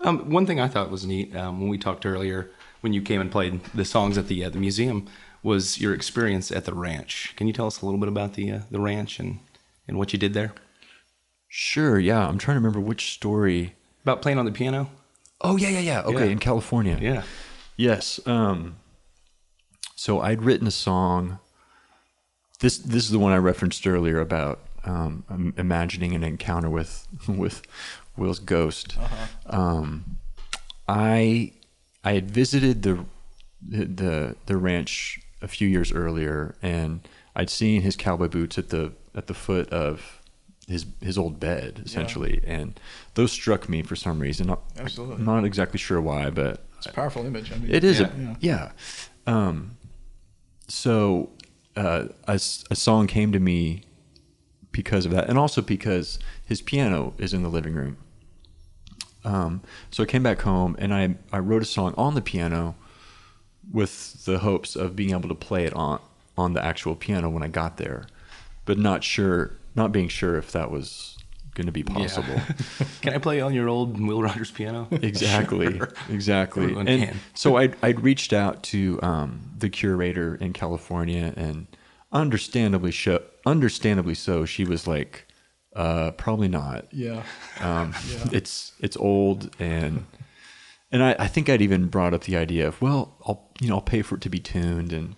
Um, 0.04 0.30
one 0.30 0.46
thing 0.46 0.60
I 0.60 0.68
thought 0.68 0.92
was 0.92 1.04
neat 1.04 1.34
um, 1.34 1.58
when 1.58 1.68
we 1.68 1.76
talked 1.76 2.06
earlier, 2.06 2.52
when 2.82 2.92
you 2.92 3.02
came 3.02 3.20
and 3.20 3.32
played 3.32 3.64
the 3.74 3.84
songs 3.84 4.16
at 4.16 4.28
the 4.28 4.44
uh, 4.44 4.50
the 4.50 4.60
museum, 4.60 5.08
was 5.42 5.80
your 5.80 5.94
experience 5.94 6.50
at 6.50 6.64
the 6.64 6.74
ranch. 6.74 7.34
Can 7.36 7.46
you 7.46 7.52
tell 7.52 7.66
us 7.66 7.80
a 7.80 7.84
little 7.86 8.00
bit 8.00 8.08
about 8.08 8.34
the 8.34 8.50
uh, 8.52 8.60
the 8.70 8.80
ranch 8.80 9.18
and 9.18 9.38
and 9.86 9.98
what 9.98 10.12
you 10.12 10.18
did 10.18 10.34
there? 10.34 10.52
Sure, 11.48 11.98
yeah. 11.98 12.26
I'm 12.28 12.38
trying 12.38 12.56
to 12.56 12.60
remember 12.60 12.80
which 12.80 13.12
story. 13.14 13.74
About 14.02 14.20
playing 14.22 14.38
on 14.38 14.44
the 14.44 14.52
piano. 14.52 14.90
Oh 15.40 15.56
yeah, 15.56 15.68
yeah, 15.68 15.80
yeah. 15.80 16.02
Okay, 16.02 16.26
Yeah. 16.26 16.32
in 16.32 16.38
California. 16.38 16.98
Yeah. 17.00 17.22
Yes. 17.76 18.20
Um, 18.26 18.76
so 19.94 20.20
I'd 20.20 20.42
written 20.42 20.66
a 20.66 20.70
song. 20.72 21.38
This 22.60 22.76
this 22.78 23.04
is 23.04 23.10
the 23.10 23.18
one 23.18 23.32
I 23.32 23.36
referenced 23.38 23.86
earlier 23.86 24.20
about 24.20 24.58
um, 24.84 25.54
imagining 25.56 26.14
an 26.14 26.24
encounter 26.24 26.68
with 26.68 27.06
with 27.28 27.62
Will's 28.16 28.40
ghost. 28.40 28.96
Um, 29.46 30.18
I 30.88 31.52
I 32.04 32.12
had 32.14 32.30
visited 32.30 32.82
the 32.82 33.04
the 33.62 34.36
the 34.46 34.56
ranch 34.56 35.20
a 35.42 35.48
few 35.48 35.68
years 35.68 35.92
earlier, 35.92 36.54
and 36.62 37.06
I'd 37.36 37.50
seen 37.50 37.82
his 37.82 37.96
cowboy 37.96 38.28
boots 38.28 38.58
at 38.58 38.70
the 38.70 38.92
at 39.14 39.26
the 39.26 39.34
foot 39.34 39.68
of 39.70 40.20
his 40.66 40.86
his 41.00 41.16
old 41.18 41.38
bed, 41.40 41.82
essentially, 41.84 42.40
and 42.46 42.78
those 43.14 43.32
struck 43.32 43.68
me 43.68 43.82
for 43.82 43.96
some 43.96 44.20
reason. 44.20 44.48
Not, 44.48 44.60
Absolutely. 44.78 45.16
I'm 45.16 45.24
not 45.24 45.44
exactly 45.44 45.78
sure 45.78 46.00
why, 46.00 46.30
but 46.30 46.64
It's 46.78 46.86
a 46.86 46.92
powerful 46.92 47.24
image. 47.26 47.52
I 47.52 47.56
mean, 47.58 47.70
it 47.74 47.84
is, 47.84 48.00
Yeah. 48.00 48.06
a, 48.32 48.36
yeah. 48.40 48.70
Um, 49.26 49.76
so 50.68 51.30
uh, 51.76 52.06
a, 52.26 52.34
a 52.34 52.76
song 52.76 53.06
came 53.06 53.32
to 53.32 53.40
me 53.40 53.82
because 54.72 55.06
of 55.06 55.12
that, 55.12 55.28
and 55.28 55.38
also 55.38 55.62
because 55.62 56.18
his 56.44 56.60
piano 56.60 57.14
is 57.18 57.32
in 57.32 57.42
the 57.42 57.48
living 57.48 57.74
room. 57.74 57.96
Um, 59.24 59.62
so 59.90 60.02
I 60.02 60.06
came 60.06 60.22
back 60.22 60.42
home 60.42 60.76
and 60.78 60.94
I 60.94 61.16
I 61.32 61.38
wrote 61.38 61.62
a 61.62 61.66
song 61.66 61.92
on 61.96 62.14
the 62.14 62.20
piano 62.22 62.76
with 63.72 64.24
the 64.24 64.38
hopes 64.38 64.76
of 64.76 64.96
being 64.96 65.10
able 65.10 65.28
to 65.28 65.34
play 65.34 65.64
it 65.64 65.74
on 65.74 66.00
on 66.36 66.52
the 66.54 66.64
actual 66.64 66.94
piano 66.94 67.28
when 67.28 67.42
I 67.42 67.48
got 67.48 67.76
there, 67.78 68.06
but 68.64 68.78
not 68.78 69.02
sure, 69.04 69.52
not 69.74 69.90
being 69.92 70.08
sure 70.08 70.36
if 70.36 70.52
that 70.52 70.70
was 70.70 71.16
going 71.54 71.66
to 71.66 71.72
be 71.72 71.82
possible. 71.82 72.40
Can 73.02 73.14
I 73.14 73.18
play 73.18 73.40
on 73.40 73.52
your 73.52 73.68
old 73.68 74.00
Will 74.00 74.22
Rogers 74.22 74.50
piano? 74.52 74.86
Exactly. 75.02 75.76
Sure. 75.76 75.92
Exactly. 76.08 76.62
Everyone 76.64 76.86
and 76.88 77.02
can. 77.02 77.16
so 77.34 77.56
I'd, 77.56 77.74
I'd 77.82 78.00
reached 78.00 78.32
out 78.32 78.62
to 78.64 79.00
um, 79.02 79.50
the 79.58 79.68
curator 79.68 80.36
in 80.36 80.52
California, 80.52 81.32
and 81.36 81.66
understandably, 82.12 82.92
sho- 82.92 83.22
understandably 83.44 84.14
so, 84.14 84.44
she 84.44 84.64
was 84.64 84.86
like 84.86 85.24
Uh, 85.74 86.12
probably 86.12 86.48
not. 86.48 86.86
Yeah. 86.92 87.22
Um, 87.60 87.94
Yeah. 88.08 88.28
It's 88.32 88.72
it's 88.80 88.96
old 88.96 89.50
and 89.58 90.04
and 90.90 91.02
I, 91.02 91.16
I 91.18 91.26
think 91.26 91.48
I'd 91.48 91.62
even 91.62 91.86
brought 91.86 92.14
up 92.14 92.22
the 92.24 92.36
idea 92.36 92.66
of 92.68 92.80
well 92.80 93.16
I'll 93.26 93.48
you 93.60 93.68
know 93.68 93.76
I'll 93.76 93.80
pay 93.82 94.02
for 94.02 94.14
it 94.16 94.20
to 94.22 94.28
be 94.30 94.38
tuned. 94.38 94.92
And 94.92 95.16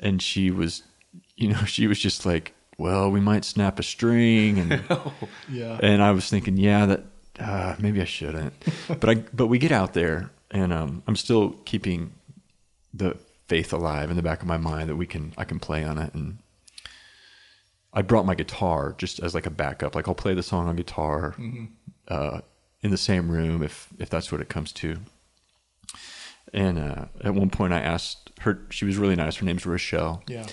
and 0.00 0.20
she 0.22 0.50
was 0.50 0.82
you 1.36 1.48
know 1.48 1.64
she 1.66 1.86
was 1.86 1.98
just 1.98 2.24
like 2.26 2.54
well 2.78 3.10
we 3.10 3.20
might 3.20 3.44
snap 3.44 3.78
a 3.78 3.82
string. 3.82 4.58
And 4.58 4.82
Yeah. 5.48 5.78
and 5.82 6.02
I 6.02 6.10
was 6.12 6.28
thinking 6.28 6.56
yeah 6.56 6.86
that 6.86 7.04
uh, 7.40 7.74
maybe 7.78 8.00
I 8.00 8.04
shouldn't. 8.04 8.52
But 9.00 9.08
I 9.10 9.14
but 9.32 9.46
we 9.48 9.58
get 9.58 9.72
out 9.72 9.92
there 9.94 10.30
and 10.50 10.72
um, 10.72 11.02
I'm 11.06 11.16
still 11.16 11.50
keeping 11.64 12.12
the 12.92 13.16
faith 13.48 13.72
alive 13.72 14.08
in 14.10 14.16
the 14.16 14.22
back 14.22 14.40
of 14.40 14.46
my 14.46 14.56
mind 14.56 14.88
that 14.88 14.96
we 14.96 15.06
can 15.06 15.32
I 15.36 15.44
can 15.44 15.58
play 15.58 15.82
on 15.84 15.98
it. 15.98 16.14
And 16.14 16.38
I 17.92 18.02
brought 18.02 18.26
my 18.26 18.34
guitar 18.34 18.94
just 18.98 19.20
as 19.20 19.34
like 19.34 19.46
a 19.46 19.50
backup. 19.50 19.94
Like 19.94 20.08
I'll 20.08 20.14
play 20.14 20.34
the 20.34 20.42
song 20.42 20.66
on 20.68 20.76
guitar 20.76 21.34
uh, 22.08 22.40
in 22.84 22.90
the 22.90 22.98
same 22.98 23.30
room 23.30 23.62
if 23.62 23.88
if 23.98 24.08
that's 24.10 24.30
what 24.30 24.40
it 24.40 24.48
comes 24.48 24.70
to. 24.70 24.98
And 26.52 26.78
uh, 26.78 27.06
at 27.24 27.34
one 27.34 27.50
point, 27.50 27.72
I 27.72 27.80
asked 27.80 28.30
her. 28.40 28.60
She 28.70 28.84
was 28.84 28.96
really 28.96 29.16
nice. 29.16 29.36
Her 29.36 29.44
name's 29.44 29.66
Rochelle. 29.66 30.22
Yeah. 30.28 30.46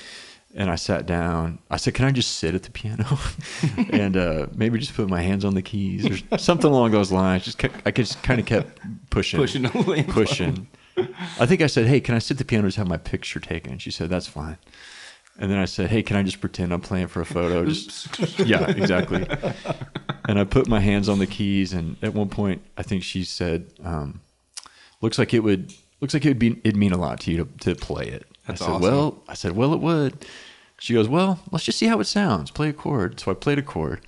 And 0.56 0.70
I 0.70 0.76
sat 0.76 1.06
down. 1.06 1.60
I 1.70 1.78
said, 1.78 1.94
"Can 1.94 2.06
I 2.06 2.12
just 2.12 2.38
sit 2.38 2.56
at 2.56 2.63
the 2.63 2.72
piano 2.72 3.06
and 3.91 4.17
uh, 4.17 4.48
maybe 4.56 4.80
just 4.80 4.96
put 4.96 5.08
my 5.10 5.22
hands 5.22 5.46
on 5.46 5.54
the 5.54 5.62
keys 5.62 6.24
or 6.32 6.38
something 6.39 6.72
along 6.72 6.91
those 6.91 7.12
lines?" 7.12 7.44
Just 7.46 7.58
kept, 7.58 7.76
I 7.86 7.91
just 7.91 8.24
kind 8.24 8.39
of 8.39 8.46
kept 8.46 8.80
pushing, 9.10 9.39
Pushing 9.39 9.65
pushing. 10.06 10.67
I 11.39 11.46
think 11.46 11.62
I 11.62 11.67
said, 11.67 11.86
"Hey, 11.86 12.02
can 12.02 12.15
I 12.15 12.20
sit 12.20 12.32
at 12.32 12.38
the 12.39 12.46
piano 12.46 12.63
and 12.63 12.70
just 12.70 12.78
have 12.78 12.88
my 12.88 12.98
picture 12.98 13.39
taken?" 13.39 13.78
She 13.78 13.91
said, 13.91 14.10
"That's 14.10 14.28
fine." 14.28 14.58
And 15.41 15.49
then 15.49 15.58
I 15.58 15.65
said, 15.65 15.89
"Hey, 15.89 16.04
can 16.04 16.15
I 16.15 16.23
just 16.23 16.39
pretend 16.39 16.71
I'm 16.71 16.82
playing 16.82 17.08
for 17.08 17.19
a 17.19 17.25
photo?" 17.25 17.65
Just 17.65 18.39
yeah, 18.39 18.69
exactly. 18.69 19.25
And 20.30 20.39
I 20.39 20.43
put 20.43 20.67
my 20.67 20.80
hands 20.80 21.10
on 21.10 21.17
the 21.17 21.25
keys, 21.25 21.73
and 21.73 21.97
at 22.04 22.13
one 22.13 22.30
point, 22.30 22.62
I 22.77 22.84
think 22.84 23.04
she 23.04 23.23
said, 23.23 23.73
um, 23.84 24.21
"Looks 25.01 25.17
like 25.17 25.34
it 25.34 25.39
would. 25.39 25.73
Looks 25.99 26.13
like 26.13 26.23
it 26.25 26.30
would 26.30 26.39
be. 26.39 26.62
It'd 26.63 26.77
mean 26.77 26.93
a 26.93 26.97
lot 26.97 27.21
to 27.21 27.32
you 27.32 27.38
to, 27.38 27.73
to 27.73 27.75
play 27.75 28.08
it." 28.08 28.27
That's 28.45 28.62
I 28.62 28.65
said, 28.65 28.71
awesome. 28.71 28.82
"Well," 28.84 29.23
I 29.27 29.34
said, 29.34 29.56
"Well, 29.56 29.73
it 29.73 29.82
would." 29.82 30.25
She 30.80 30.93
goes, 30.93 31.10
"Well, 31.10 31.39
let's 31.51 31.65
just 31.65 31.80
see 31.80 31.88
how 31.88 31.99
it 31.99 32.06
sounds. 32.06 32.51
Play 32.51 32.69
a 32.69 32.73
chord." 32.73 33.19
So 33.19 33.32
I 33.32 33.34
played 33.34 33.58
a 33.58 33.63
chord, 33.63 34.01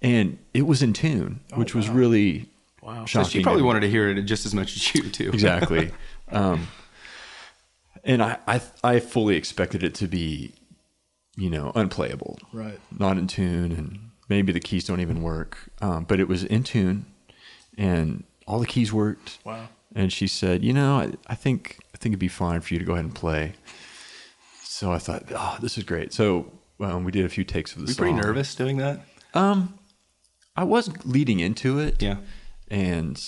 and 0.00 0.38
it 0.54 0.62
was 0.66 0.82
in 0.82 0.94
tune, 0.94 1.40
which 1.54 1.74
was 1.74 1.90
really 1.90 2.48
Wow. 2.88 3.04
So 3.04 3.22
she 3.24 3.42
probably 3.42 3.62
wanted 3.62 3.80
to 3.80 3.90
hear 3.90 4.08
it 4.08 4.22
just 4.22 4.46
as 4.46 4.54
much 4.54 4.74
as 4.74 4.94
you 4.94 5.10
too. 5.10 5.28
exactly. 5.28 5.90
um, 6.30 6.68
and 8.04 8.22
I, 8.22 8.38
I 8.46 8.62
I 8.82 9.00
fully 9.00 9.36
expected 9.36 9.82
it 9.82 9.94
to 9.96 10.08
be, 10.08 10.54
you 11.38 11.48
know, 11.50 11.70
unplayable, 11.74 12.38
Right. 12.52 12.78
not 12.98 13.16
in 13.16 13.26
tune, 13.28 13.70
and 13.72 14.10
maybe 14.28 14.52
the 14.52 14.60
keys 14.60 14.84
don't 14.84 15.00
even 15.00 15.22
work. 15.22 15.70
Um, 15.80 16.04
but 16.04 16.18
it 16.20 16.26
was 16.28 16.42
in 16.44 16.62
tune, 16.64 17.06
and 17.76 18.24
all 18.46 18.58
the 18.58 18.66
keys 18.66 18.92
worked. 18.92 19.38
Wow. 19.44 19.68
And 19.94 20.12
she 20.12 20.26
said, 20.26 20.62
you 20.64 20.72
know, 20.72 20.96
I, 20.96 21.12
I 21.28 21.34
think 21.34 21.78
I 21.94 21.98
think 21.98 22.12
it'd 22.12 22.18
be 22.20 22.28
fine 22.28 22.60
for 22.60 22.74
you 22.74 22.78
to 22.80 22.84
go 22.84 22.92
ahead 22.92 23.04
and 23.04 23.14
play. 23.14 23.52
So 24.62 24.92
I 24.92 24.98
thought, 24.98 25.24
oh, 25.34 25.56
this 25.60 25.78
is 25.78 25.84
great. 25.84 26.12
So 26.12 26.52
um, 26.80 27.04
we 27.04 27.10
did 27.12 27.24
a 27.24 27.28
few 27.28 27.42
takes 27.44 27.72
of 27.72 27.78
the 27.78 27.84
Were 27.84 27.88
you 27.88 27.94
song. 27.94 28.04
pretty 28.04 28.26
nervous 28.26 28.54
doing 28.54 28.76
that? 28.78 29.00
Um, 29.34 29.78
I 30.56 30.64
was 30.64 30.90
leading 31.04 31.40
into 31.40 31.78
it. 31.78 32.02
Yeah. 32.02 32.16
And 32.68 33.20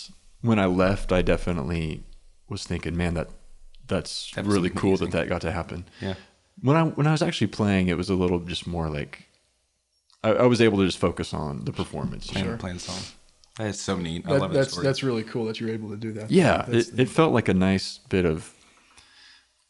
when 0.42 0.58
I 0.58 0.66
left, 0.66 1.12
I 1.12 1.22
definitely 1.22 2.02
was 2.48 2.64
thinking, 2.64 2.96
man, 2.96 3.14
that 3.14 3.28
that's 3.86 4.30
That 4.34 4.44
was 4.44 4.54
really 4.54 4.70
cool 4.70 4.96
that 4.98 5.10
that 5.12 5.28
got 5.28 5.40
to 5.42 5.50
happen. 5.50 5.86
Yeah. 6.00 6.14
When 6.62 6.76
I 6.76 6.84
when 6.84 7.06
I 7.06 7.12
was 7.12 7.22
actually 7.22 7.46
playing, 7.48 7.88
it 7.88 7.96
was 7.96 8.10
a 8.10 8.14
little 8.14 8.38
just 8.40 8.66
more 8.66 8.88
like 8.88 9.26
I, 10.22 10.30
I 10.30 10.46
was 10.46 10.60
able 10.60 10.78
to 10.78 10.86
just 10.86 10.98
focus 10.98 11.32
on 11.32 11.64
the 11.64 11.72
performance. 11.72 12.26
you 12.28 12.32
Playing, 12.42 12.58
playing 12.58 12.76
the 12.76 12.82
song. 12.82 13.02
That's 13.56 13.80
so 13.80 13.96
neat. 13.96 14.24
I 14.26 14.32
That- 14.34 14.40
love 14.40 14.52
that 14.52 14.58
that's 14.58 14.72
story. 14.72 14.86
that's 14.86 15.02
really 15.02 15.22
cool 15.22 15.44
that 15.46 15.60
you're 15.60 15.70
able 15.70 15.90
to 15.90 15.96
do 15.96 16.12
that. 16.12 16.30
Yeah, 16.30 16.64
That's 16.68 16.88
it, 16.88 17.00
it 17.00 17.08
felt 17.08 17.32
like 17.32 17.48
a 17.48 17.54
nice 17.54 17.98
bit 18.08 18.24
of 18.24 18.52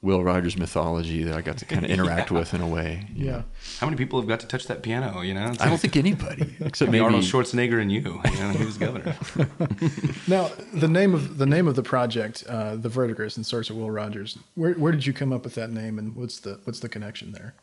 Will 0.02 0.24
Rogers 0.24 0.56
mythology 0.56 1.24
that 1.24 1.34
I 1.36 1.42
got 1.42 1.58
to 1.58 1.66
kind 1.66 1.84
of 1.84 1.90
interact 1.90 2.30
with 2.30 2.54
in 2.54 2.62
a 2.62 2.66
way. 2.66 3.06
yeah. 3.14 3.30
know. 3.32 3.44
How 3.80 3.86
many 3.86 3.98
people 3.98 4.18
have 4.18 4.26
got 4.26 4.40
to 4.40 4.46
touch 4.46 4.66
that 4.68 4.82
piano? 4.82 5.20
You 5.20 5.34
know, 5.34 5.48
It's 5.48 5.60
I 5.60 5.64
don't 5.64 5.72
like- 5.72 5.80
think 5.80 5.96
anybody 5.96 6.56
except 6.60 6.88
I 6.88 6.92
maybe 6.92 7.04
Arnold 7.04 7.24
Schwarzenegger 7.24 7.80
and 7.82 7.92
you. 7.92 8.00
You 8.00 8.38
know, 8.40 8.50
he 8.52 8.64
was 8.64 8.78
governor. 8.78 9.14
Now 10.26 10.50
the 10.72 10.88
name 10.88 11.14
of 11.14 11.36
the 11.38 11.44
name 11.46 11.68
of 11.68 11.76
the 11.76 11.82
project, 11.82 12.44
uh, 12.48 12.76
the 12.76 12.88
Verdigris, 12.88 13.36
and 13.36 13.44
starts 13.44 13.68
with 13.68 13.78
Will 13.78 13.90
Rogers. 13.90 14.38
Where 14.54 14.72
where 14.74 14.92
did 14.92 15.04
you 15.06 15.12
come 15.12 15.32
up 15.32 15.44
with 15.44 15.54
that 15.56 15.70
name, 15.70 15.98
and 15.98 16.14
what's 16.16 16.40
the 16.40 16.60
what's 16.64 16.80
the 16.80 16.88
connection 16.88 17.32
there? 17.32 17.54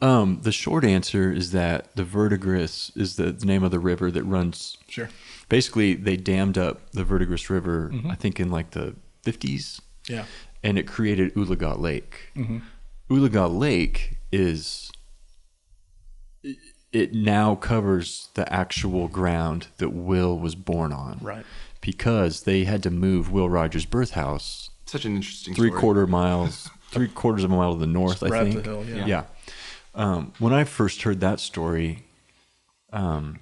Um, 0.00 0.40
the 0.42 0.50
short 0.50 0.84
answer 0.84 1.30
is 1.32 1.52
that 1.52 1.94
the 1.94 2.02
Verdigris 2.02 2.90
is 2.96 3.14
the, 3.16 3.30
the 3.30 3.46
name 3.46 3.62
of 3.62 3.70
the 3.70 3.78
river 3.78 4.10
that 4.10 4.24
runs. 4.24 4.76
Sure. 4.88 5.08
Basically, 5.48 5.94
they 5.94 6.16
dammed 6.16 6.58
up 6.58 6.90
the 6.90 7.04
Verdigris 7.04 7.48
River, 7.50 7.92
I 8.08 8.16
think, 8.16 8.40
in 8.40 8.50
like 8.50 8.72
the 8.72 8.96
50s, 9.24 9.80
Yeah. 10.08 10.24
And 10.62 10.78
it 10.78 10.86
created 10.86 11.34
Oologah 11.34 11.78
Lake. 11.78 12.30
Oologah 13.10 13.48
Lake 13.58 14.16
is. 14.30 14.90
it- 16.42 16.56
It 16.92 17.14
now 17.14 17.54
covers 17.54 18.28
the 18.34 18.50
actual 18.52 19.08
ground 19.08 19.68
that 19.78 19.90
Will 19.90 20.38
was 20.38 20.54
born 20.54 20.92
on. 20.92 21.18
Right. 21.22 21.44
Because 21.80 22.42
they 22.42 22.64
had 22.64 22.82
to 22.82 22.90
move 22.90 23.32
Will 23.32 23.48
Rogers' 23.48 23.86
birth 23.86 24.10
house 24.10 24.68
Such 24.84 25.04
an 25.06 25.16
interesting 25.16 25.54
three 25.54 25.68
story. 25.70 25.80
quarter 25.80 26.06
miles, 26.06 26.68
three 26.90 27.08
quarters 27.08 27.44
of 27.44 27.50
a 27.50 27.56
mile 27.56 27.72
to 27.72 27.78
the 27.80 27.86
north. 28.00 28.22
I 28.22 28.28
Right 28.28 28.44
the 28.44 28.52
think. 28.52 28.66
hill, 28.66 28.84
yeah. 28.86 29.06
yeah. 29.06 29.24
Um, 29.94 30.32
when 30.38 30.52
I 30.52 30.64
first 30.64 31.02
heard 31.02 31.20
that 31.20 31.40
story, 31.40 32.04
um, 32.92 33.38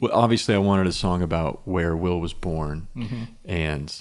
well, 0.00 0.12
obviously 0.12 0.54
I 0.54 0.58
wanted 0.58 0.86
a 0.86 0.92
song 0.92 1.22
about 1.22 1.66
where 1.68 1.94
Will 1.96 2.20
was 2.20 2.32
born, 2.32 2.88
Mm-hmm. 2.96 3.22
and 3.44 4.00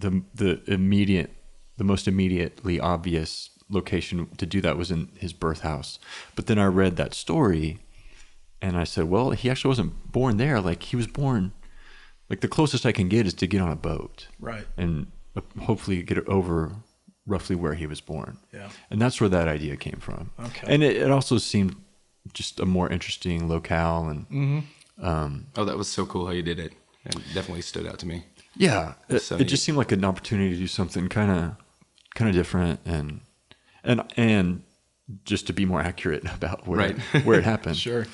the 0.00 0.22
the 0.34 0.62
immediate, 0.72 1.30
the 1.76 1.84
most 1.84 2.06
immediately 2.08 2.78
obvious 2.80 3.50
location 3.68 4.26
to 4.36 4.46
do 4.46 4.60
that 4.60 4.76
was 4.76 4.90
in 4.90 5.08
his 5.18 5.32
birth 5.32 5.60
house. 5.60 5.98
But 6.36 6.46
then 6.46 6.58
I 6.58 6.66
read 6.66 6.96
that 6.96 7.14
story, 7.14 7.78
and 8.60 8.76
I 8.76 8.84
said, 8.84 9.04
well, 9.04 9.30
he 9.30 9.48
actually 9.50 9.68
wasn't 9.70 10.12
born 10.12 10.36
there. 10.36 10.60
Like 10.60 10.82
he 10.82 10.96
was 10.96 11.06
born. 11.06 11.52
Like 12.28 12.40
the 12.40 12.48
closest 12.48 12.86
I 12.86 12.92
can 12.92 13.08
get 13.08 13.26
is 13.26 13.34
to 13.34 13.46
get 13.46 13.60
on 13.60 13.72
a 13.72 13.76
boat 13.76 14.28
Right. 14.38 14.64
and 14.76 15.06
uh, 15.36 15.40
hopefully 15.62 16.00
get 16.02 16.16
it 16.18 16.28
over 16.28 16.72
roughly 17.26 17.56
where 17.56 17.74
he 17.74 17.86
was 17.86 18.00
born. 18.00 18.38
Yeah. 18.52 18.68
And 18.90 19.00
that's 19.02 19.20
where 19.20 19.28
that 19.30 19.48
idea 19.48 19.76
came 19.76 19.98
from. 20.00 20.30
Okay. 20.38 20.66
And 20.72 20.82
it, 20.84 20.96
it 20.96 21.10
also 21.10 21.38
seemed 21.38 21.74
just 22.32 22.60
a 22.60 22.66
more 22.66 22.88
interesting 22.88 23.48
locale 23.48 24.08
and 24.08 24.28
Mm-hmm. 24.28 25.04
um, 25.04 25.46
Oh, 25.56 25.64
that 25.64 25.76
was 25.76 25.88
so 25.88 26.06
cool 26.06 26.26
how 26.26 26.32
you 26.32 26.42
did 26.44 26.58
it. 26.60 26.72
It 27.04 27.16
definitely 27.34 27.62
stood 27.62 27.86
out 27.86 27.98
to 28.00 28.06
me. 28.06 28.24
Yeah, 28.60 28.94
it, 29.08 29.20
so 29.20 29.36
it 29.36 29.44
just 29.44 29.64
seemed 29.64 29.78
like 29.78 29.92
an 29.92 30.04
opportunity 30.04 30.50
to 30.50 30.56
do 30.56 30.66
something 30.66 31.08
kind 31.08 31.30
of 31.30 31.56
kind 32.14 32.28
of 32.28 32.34
different 32.34 32.80
and 32.84 33.20
and 33.82 34.02
and 34.16 34.62
just 35.24 35.46
to 35.46 35.52
be 35.52 35.64
more 35.64 35.80
accurate 35.80 36.24
about 36.34 36.66
where 36.66 36.78
Right. 36.78 36.98
where 37.24 37.38
it 37.38 37.44
happened. 37.44 37.76
Sure. 37.88 38.06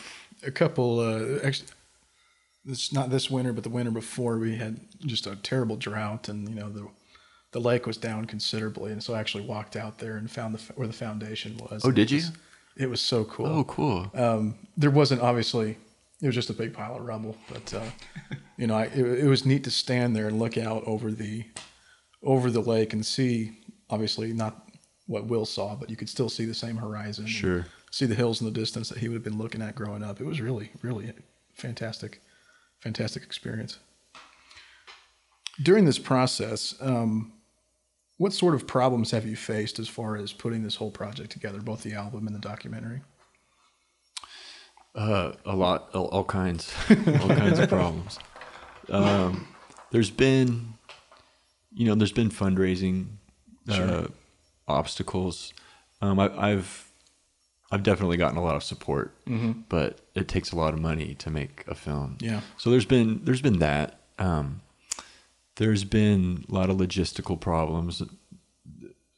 A 0.47 0.51
couple. 0.51 1.01
Uh, 1.01 1.39
actually, 1.47 1.69
this 2.65 2.93
not 2.93 3.11
this 3.11 3.31
winter, 3.31 3.53
but 3.53 3.65
the 3.65 3.71
winter 3.71 3.91
before, 3.91 4.39
we 4.39 4.57
had 4.57 4.81
just 5.01 5.27
a 5.27 5.35
terrible 5.37 5.77
drought, 5.77 6.29
and 6.29 6.49
you 6.49 6.55
know 6.55 6.69
the 6.71 6.87
the 7.53 7.61
lake 7.61 7.87
was 7.87 7.97
down 7.97 8.27
considerably, 8.27 8.93
and 8.93 9.03
so 9.03 9.15
I 9.15 9.19
actually 9.21 9.45
walked 9.47 9.77
out 9.77 9.99
there 9.99 10.17
and 10.17 10.31
found 10.31 10.55
the 10.55 10.73
where 10.75 10.87
the 10.87 10.93
foundation 10.93 11.57
was. 11.59 11.85
Oh, 11.85 11.91
did 11.91 12.11
it 12.11 12.11
you? 12.13 12.17
was- 12.19 12.33
It 12.77 12.91
was 12.91 13.01
so 13.01 13.25
cool. 13.25 13.47
Oh, 13.47 13.65
cool. 13.65 14.11
Um, 14.15 14.55
there 14.77 14.91
wasn't 14.91 15.23
obviously. 15.23 15.79
It 16.22 16.26
was 16.26 16.35
just 16.35 16.50
a 16.50 16.55
big 16.55 16.72
pile 16.72 16.96
of 16.96 17.02
rubble, 17.02 17.37
but 17.52 17.74
uh, 17.74 17.90
you 18.57 18.66
know, 18.66 18.74
I, 18.74 18.85
it, 18.85 19.24
it 19.24 19.26
was 19.26 19.44
neat 19.44 19.64
to 19.64 19.70
stand 19.70 20.16
there 20.16 20.29
and 20.29 20.38
look 20.38 20.57
out 20.57 20.83
over 20.87 21.11
the 21.11 21.44
over 22.22 22.50
the 22.50 22.61
lake 22.61 22.92
and 22.92 23.05
see. 23.05 23.59
Obviously, 23.90 24.33
not 24.33 24.66
what 25.07 25.26
Will 25.26 25.44
saw, 25.44 25.76
but 25.76 25.90
you 25.90 25.96
could 25.96 26.09
still 26.09 26.29
see 26.29 26.44
the 26.44 26.55
same 26.55 26.76
horizon. 26.76 27.26
Sure. 27.26 27.66
See 27.90 28.07
the 28.07 28.14
hills 28.14 28.40
in 28.40 28.46
the 28.46 28.52
distance 28.52 28.88
that 28.88 28.98
he 28.98 29.09
would 29.09 29.14
have 29.14 29.24
been 29.24 29.38
looking 29.38 29.62
at 29.62 29.74
growing 29.74 30.02
up. 30.02 30.20
It 30.20 30.26
was 30.26 30.40
really, 30.40 30.70
really 30.83 31.12
fantastic, 31.55 32.20
fantastic 32.81 33.22
experience. 33.22 33.79
During 35.62 35.85
this 35.85 35.98
process, 35.98 36.74
um, 36.81 37.33
what 38.18 38.33
sort 38.33 38.55
of 38.55 38.66
problems 38.66 39.11
have 39.12 39.24
you 39.24 39.37
faced 39.37 39.79
as 39.79 39.88
far 39.88 40.16
as 40.16 40.33
putting 40.33 40.62
this 40.62 40.76
whole 40.76 40.90
project 40.90 41.31
together, 41.31 41.61
both 41.61 41.83
the 41.83 41.94
album 41.94 42.26
and 42.26 42.35
the 42.35 42.40
documentary? 42.40 43.02
Uh, 44.97 45.33
a 45.45 45.55
lot, 45.55 45.91
all, 45.95 46.07
all 46.07 46.25
kinds, 46.25 46.73
all 46.91 47.29
kinds 47.29 47.59
of 47.59 47.69
problems. 47.77 48.19
Um, 48.89 49.47
there's 49.91 50.11
been, 50.11 50.73
you 51.75 51.87
know, 51.87 51.95
there's 51.95 52.13
been 52.13 52.31
fundraising 52.31 53.07
uh, 53.69 54.07
obstacles. 54.67 55.53
Um, 56.01 56.19
I, 56.19 56.31
I've, 56.53 56.91
I've 57.71 57.83
definitely 57.83 58.17
gotten 58.17 58.39
a 58.39 58.43
lot 58.43 58.57
of 58.57 58.63
support, 58.63 59.15
but 59.69 60.01
it 60.15 60.29
takes 60.29 60.53
a 60.53 60.57
lot 60.57 60.73
of 60.73 60.81
money 60.81 61.15
to 61.17 61.31
make 61.31 61.65
a 61.69 61.75
film. 61.75 62.17
Yeah. 62.21 62.41
So 62.57 62.71
there's 62.71 62.87
been, 62.87 63.21
there's 63.25 63.43
been 63.43 63.59
that. 63.59 64.01
Um, 64.19 64.63
there's 65.57 65.85
been 65.85 66.45
a 66.49 66.55
lot 66.55 66.71
of 66.71 66.77
logistical 66.79 67.39
problems. 67.39 68.03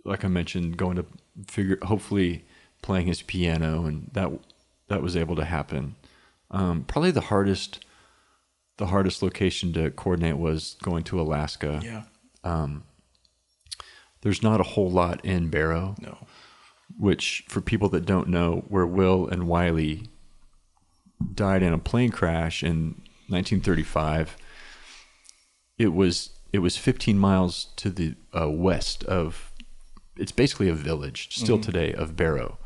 Like 0.05 0.25
I 0.25 0.29
mentioned, 0.29 0.77
going 0.77 0.97
to 0.97 1.05
figure, 1.47 1.79
hopefully 1.83 2.45
playing 2.83 3.07
his 3.07 3.23
piano 3.23 3.85
and 3.87 4.11
that 4.14 4.31
that 4.88 5.03
was 5.03 5.16
able 5.16 5.37
to 5.37 5.44
happen. 5.44 5.94
Um, 6.51 6.85
probably 6.85 7.11
the 7.11 7.20
hardest 7.22 7.85
the 8.79 8.87
hardest 8.87 9.22
location 9.22 9.72
to 9.72 9.90
coordinate 9.90 10.38
was 10.38 10.77
going 10.83 11.03
to 11.05 11.20
Alaska. 11.20 11.81
Yeah. 11.83 12.03
There's 14.22 14.42
not 14.42 14.61
a 14.61 14.64
whole 14.64 14.90
lot 14.90 15.24
in 15.24 15.48
Barrow, 15.48 15.94
No. 16.01 16.27
which 16.98 17.44
for 17.48 17.61
people 17.61 17.88
that 17.90 18.05
don't 18.05 18.29
know, 18.29 18.64
where 18.68 18.87
Will 18.87 19.29
and 19.29 19.46
Wiley 19.46 20.09
died 21.35 21.62
in 21.62 21.72
a 21.72 21.79
plane 21.79 22.11
crash 22.11 22.62
in 22.62 23.01
1935, 23.29 24.37
it 25.79 25.92
was 25.92 26.31
it 26.53 26.59
was 26.61 26.77
15 26.77 27.18
miles 27.18 27.66
to 27.77 27.90
the 27.90 28.14
uh, 28.38 28.48
west 28.51 29.05
of. 29.05 29.53
It's 30.16 30.33
basically 30.33 30.68
a 30.68 30.74
village 30.74 31.29
still 31.37 31.61
today 31.61 31.92
of 31.92 32.16
Barrow. 32.16 32.59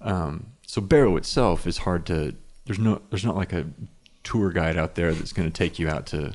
Um, 0.00 0.52
so 0.66 0.80
Barrow 0.80 1.16
itself 1.16 1.66
is 1.66 1.78
hard 1.78 2.06
to. 2.06 2.34
There's 2.66 2.78
no. 2.78 3.02
There's 3.10 3.24
not 3.24 3.36
like 3.36 3.52
a 3.52 3.66
tour 4.22 4.50
guide 4.50 4.76
out 4.76 4.94
there 4.94 5.12
that's 5.12 5.32
going 5.32 5.50
to 5.50 5.52
take 5.52 5.78
you 5.78 5.88
out 5.88 6.06
to 6.06 6.32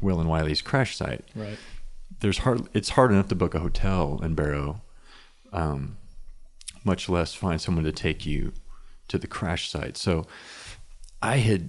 Will 0.00 0.18
and 0.20 0.28
Wiley's 0.28 0.60
crash 0.60 0.96
site 0.96 1.24
Right. 1.36 1.56
there's 2.20 2.38
hard 2.38 2.68
it's 2.74 2.90
hard 2.90 3.12
enough 3.12 3.28
to 3.28 3.34
book 3.36 3.54
a 3.54 3.60
hotel 3.60 4.18
in 4.22 4.34
Barrow, 4.34 4.82
um, 5.52 5.96
much 6.84 7.08
less 7.08 7.34
find 7.34 7.60
someone 7.60 7.84
to 7.84 7.92
take 7.92 8.26
you 8.26 8.52
to 9.06 9.18
the 9.18 9.26
crash 9.28 9.70
site. 9.70 9.96
So 9.96 10.26
I 11.22 11.36
had 11.36 11.68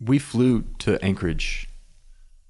we 0.00 0.18
flew 0.18 0.64
to 0.78 1.02
Anchorage 1.04 1.68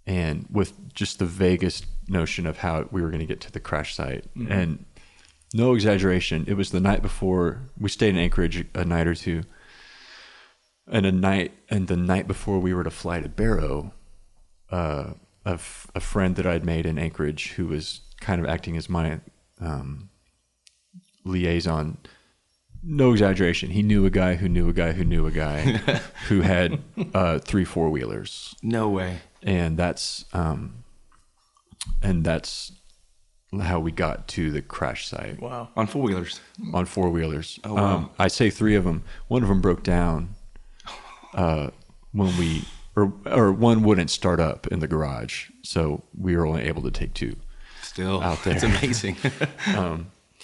and 0.06 0.46
with 0.50 0.92
just 0.94 1.18
the 1.18 1.24
vaguest 1.26 1.86
notion 2.08 2.46
of 2.46 2.58
how 2.58 2.88
we 2.90 3.00
were 3.02 3.08
going 3.08 3.20
to 3.20 3.26
get 3.26 3.40
to 3.40 3.52
the 3.52 3.60
crash 3.60 3.94
site 3.94 4.24
and 4.48 4.84
no 5.54 5.74
exaggeration 5.74 6.44
it 6.46 6.54
was 6.54 6.70
the 6.70 6.80
night 6.80 7.02
before 7.02 7.62
we 7.78 7.88
stayed 7.88 8.10
in 8.10 8.18
Anchorage 8.18 8.64
a 8.74 8.84
night 8.84 9.06
or 9.06 9.14
two 9.14 9.42
and 10.86 11.04
a 11.06 11.12
night 11.12 11.52
and 11.68 11.88
the 11.88 11.96
night 11.96 12.26
before 12.26 12.58
we 12.58 12.72
were 12.74 12.84
to 12.84 12.90
fly 12.90 13.20
to 13.20 13.28
Barrow 13.28 13.92
uh, 14.70 15.12
a, 15.44 15.50
f- 15.54 15.90
a 15.94 16.00
friend 16.00 16.36
that 16.36 16.46
I'd 16.46 16.64
made 16.64 16.86
in 16.86 16.98
Anchorage 16.98 17.52
who 17.52 17.66
was 17.66 18.00
kind 18.20 18.40
of 18.40 18.46
acting 18.48 18.76
as 18.76 18.88
my 18.88 19.20
um, 19.60 20.10
liaison. 21.24 21.98
No 22.82 23.12
exaggeration. 23.12 23.70
He 23.70 23.82
knew 23.82 24.06
a 24.06 24.10
guy 24.10 24.36
who 24.36 24.48
knew 24.48 24.68
a 24.68 24.72
guy 24.72 24.92
who 24.92 25.04
knew 25.04 25.26
a 25.26 25.30
guy 25.30 25.60
who 26.28 26.40
had 26.42 26.80
uh, 27.14 27.38
three 27.40 27.64
four 27.64 27.90
wheelers, 27.90 28.54
No 28.62 28.88
way. 28.88 29.18
and 29.42 29.76
that's 29.76 30.24
um, 30.32 30.84
and 32.02 32.24
that's 32.24 32.72
how 33.58 33.80
we 33.80 33.90
got 33.90 34.28
to 34.28 34.50
the 34.52 34.62
crash 34.62 35.08
site 35.08 35.40
Wow. 35.40 35.68
On 35.76 35.86
four 35.88 36.02
wheelers. 36.02 36.40
on 36.72 36.86
four 36.86 37.10
wheelers. 37.10 37.58
Oh, 37.64 37.74
wow. 37.74 37.84
um, 37.96 38.10
I 38.18 38.28
say 38.28 38.48
three 38.50 38.76
of 38.76 38.84
them. 38.84 39.02
One 39.26 39.42
of 39.42 39.48
them 39.48 39.60
broke 39.60 39.82
down 39.82 40.34
uh, 41.34 41.70
when 42.12 42.36
we, 42.38 42.64
or 42.94 43.12
or 43.26 43.50
one 43.52 43.82
wouldn't 43.82 44.10
start 44.10 44.38
up 44.38 44.66
in 44.68 44.78
the 44.80 44.86
garage, 44.86 45.50
so 45.62 46.04
we 46.16 46.36
were 46.36 46.46
only 46.46 46.62
able 46.62 46.82
to 46.82 46.90
take 46.92 47.12
two. 47.14 47.34
Still 47.82 48.22
Out 48.22 48.42
there. 48.44 48.54
It's 48.54 48.62
amazing. 48.62 49.16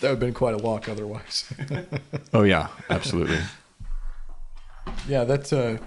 That 0.01 0.09
would 0.09 0.11
have 0.11 0.21
been 0.21 0.35
quite 0.35 0.55
a 0.55 0.59
walk 0.59 0.89
otherwise. 0.91 1.51
Oh 2.35 2.43
yeah, 2.43 2.69
absolutely. 2.91 3.39
yeah, 5.09 5.25
that's 5.25 5.53
uh, 5.55 5.79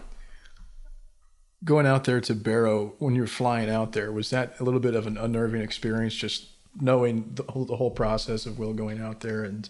going 1.63 1.85
out 1.85 2.05
there 2.05 2.19
to 2.21 2.33
Barrow 2.33 2.93
when 2.99 3.13
you're 3.15 3.27
flying 3.27 3.69
out 3.69 3.91
there. 3.91 4.11
Was 4.11 4.29
that 4.31 4.55
a 4.59 4.63
little 4.63 4.79
bit 4.79 4.95
of 4.95 5.05
an 5.05 5.17
unnerving 5.17 5.61
experience, 5.61 6.15
just 6.15 6.47
knowing 6.79 7.31
the 7.35 7.43
whole, 7.49 7.65
the 7.65 7.75
whole 7.75 7.91
process 7.91 8.45
of 8.45 8.59
Will 8.59 8.73
going 8.73 8.99
out 9.01 9.19
there 9.21 9.43
and, 9.43 9.69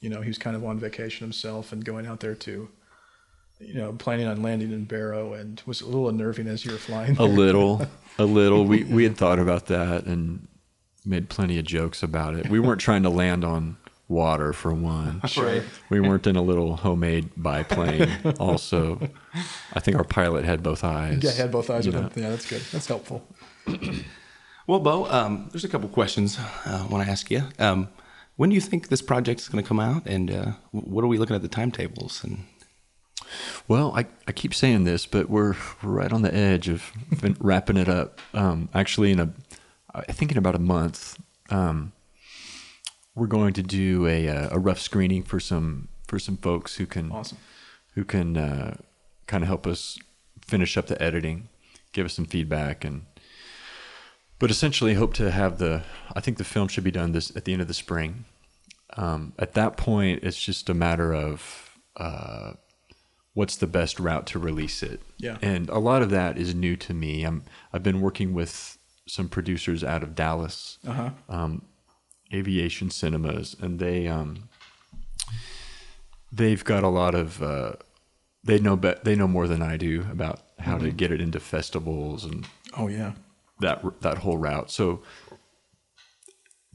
you 0.00 0.08
know, 0.10 0.20
he 0.20 0.28
was 0.28 0.38
kind 0.38 0.56
of 0.56 0.64
on 0.64 0.78
vacation 0.78 1.24
himself 1.24 1.72
and 1.72 1.84
going 1.84 2.06
out 2.06 2.20
there 2.20 2.34
to, 2.34 2.68
you 3.60 3.74
know, 3.74 3.92
planning 3.92 4.26
on 4.26 4.42
landing 4.42 4.72
in 4.72 4.84
Barrow 4.84 5.32
and 5.32 5.62
was 5.66 5.80
a 5.80 5.86
little 5.86 6.08
unnerving 6.08 6.46
as 6.46 6.64
you 6.64 6.72
were 6.72 6.78
flying. 6.78 7.16
a 7.18 7.24
little, 7.24 7.86
a 8.18 8.24
little. 8.24 8.64
We 8.64 8.84
we 8.84 9.04
had 9.04 9.16
thought 9.16 9.38
about 9.38 9.66
that 9.66 10.04
and 10.04 10.46
made 11.04 11.28
plenty 11.28 11.58
of 11.58 11.64
jokes 11.64 12.02
about 12.02 12.34
it. 12.36 12.48
We 12.48 12.60
weren't 12.60 12.80
trying 12.80 13.02
to 13.04 13.10
land 13.10 13.44
on 13.44 13.76
water 14.08 14.52
for 14.52 14.72
one. 14.74 15.20
Right. 15.36 15.62
We 15.90 16.00
weren't 16.00 16.26
in 16.26 16.36
a 16.36 16.42
little 16.42 16.76
homemade 16.76 17.30
biplane. 17.36 18.10
Also, 18.38 19.00
I 19.72 19.80
think 19.80 19.96
our 19.96 20.04
pilot 20.04 20.44
had 20.44 20.62
both 20.62 20.84
eyes. 20.84 21.22
Yeah, 21.22 21.30
he 21.32 21.38
had 21.38 21.50
both 21.50 21.70
eyes 21.70 21.86
you 21.86 21.92
open. 21.92 22.02
know. 22.04 22.10
Yeah, 22.22 22.30
that's 22.30 22.48
good. 22.48 22.62
That's 22.72 22.86
helpful. 22.86 23.26
Well, 24.66 24.80
Beau, 24.80 25.04
um, 25.06 25.48
there's 25.52 25.64
a 25.64 25.68
couple 25.68 25.88
questions 25.88 26.38
uh, 26.38 26.84
I 26.84 26.92
want 26.92 27.04
to 27.04 27.10
ask 27.10 27.30
you. 27.30 27.44
Um, 27.58 27.88
when 28.36 28.50
do 28.50 28.54
you 28.54 28.60
think 28.60 28.88
this 28.88 29.00
project 29.00 29.40
is 29.40 29.48
going 29.48 29.62
to 29.62 29.68
come 29.68 29.78
out, 29.80 30.06
and 30.06 30.30
uh, 30.30 30.52
what 30.72 31.04
are 31.04 31.06
we 31.06 31.18
looking 31.18 31.36
at 31.36 31.42
the 31.42 31.48
timetables? 31.48 32.22
And 32.24 32.44
Well, 33.68 33.92
I, 33.96 34.06
I 34.26 34.32
keep 34.32 34.52
saying 34.54 34.84
this, 34.84 35.06
but 35.06 35.30
we're 35.30 35.54
we're 35.82 35.90
right 35.92 36.12
on 36.12 36.22
the 36.22 36.34
edge 36.34 36.68
of 36.68 36.90
wrapping 37.40 37.76
it 37.76 37.88
up. 37.88 38.20
Um, 38.34 38.68
actually, 38.74 39.12
in 39.12 39.20
a 39.20 39.32
I 39.94 40.12
think 40.12 40.32
in 40.32 40.36
about 40.38 40.54
a 40.54 40.58
month, 40.60 41.18
um, 41.48 41.92
we're 43.14 43.28
going 43.28 43.54
to 43.54 43.62
do 43.62 44.06
a 44.06 44.28
uh, 44.28 44.48
a 44.50 44.58
rough 44.58 44.80
screening 44.80 45.22
for 45.22 45.40
some 45.40 45.88
for 46.08 46.18
some 46.18 46.36
folks 46.36 46.76
who 46.76 46.86
can 46.86 47.12
Awesome. 47.12 47.38
who 47.94 48.04
can 48.04 48.36
uh, 48.36 48.76
kind 49.26 49.42
of 49.44 49.48
help 49.48 49.66
us 49.66 49.96
finish 50.42 50.76
up 50.76 50.88
the 50.88 51.00
editing, 51.00 51.48
give 51.92 52.04
us 52.04 52.14
some 52.14 52.26
feedback, 52.26 52.84
and 52.84 53.06
but 54.38 54.50
essentially 54.50 54.94
hope 54.94 55.14
to 55.14 55.30
have 55.30 55.58
the. 55.58 55.82
I 56.14 56.20
think 56.20 56.38
the 56.38 56.44
film 56.44 56.68
should 56.68 56.84
be 56.84 56.90
done 56.90 57.12
this 57.12 57.34
at 57.36 57.44
the 57.44 57.52
end 57.52 57.62
of 57.62 57.68
the 57.68 57.74
spring. 57.74 58.24
Um, 58.96 59.32
at 59.38 59.54
that 59.54 59.76
point, 59.76 60.22
it's 60.22 60.40
just 60.42 60.68
a 60.70 60.74
matter 60.74 61.12
of 61.14 61.70
uh, 61.96 62.52
what's 63.34 63.56
the 63.56 63.66
best 63.66 63.98
route 64.00 64.26
to 64.28 64.38
release 64.38 64.82
it. 64.82 65.00
Yeah. 65.18 65.38
and 65.42 65.68
a 65.70 65.78
lot 65.78 66.02
of 66.02 66.10
that 66.10 66.38
is 66.38 66.54
new 66.54 66.76
to 66.76 66.94
me. 66.94 67.24
I'm 67.24 67.42
I've 67.72 67.82
been 67.82 68.00
working 68.00 68.32
with 68.34 68.78
some 69.08 69.28
producers 69.28 69.84
out 69.84 70.02
of 70.02 70.14
Dallas 70.14 70.78
Uh 70.86 70.92
huh. 70.92 71.10
um, 71.28 71.62
aviation 72.34 72.90
cinemas, 72.90 73.54
and 73.60 73.78
they 73.78 74.06
um, 74.08 74.48
they've 76.32 76.64
got 76.64 76.82
a 76.84 76.88
lot 76.88 77.14
of 77.14 77.42
uh, 77.42 77.72
they 78.44 78.58
know 78.58 78.76
be- 78.76 78.94
they 79.04 79.14
know 79.14 79.28
more 79.28 79.46
than 79.48 79.62
I 79.62 79.76
do 79.76 80.06
about 80.10 80.40
how 80.58 80.78
to 80.78 80.90
get 80.90 81.12
it 81.12 81.20
into 81.20 81.40
festivals 81.40 82.24
and 82.24 82.46
Oh 82.76 82.88
yeah. 82.88 83.12
That 83.60 83.82
that 84.02 84.18
whole 84.18 84.38
route. 84.38 84.70
So 84.70 85.02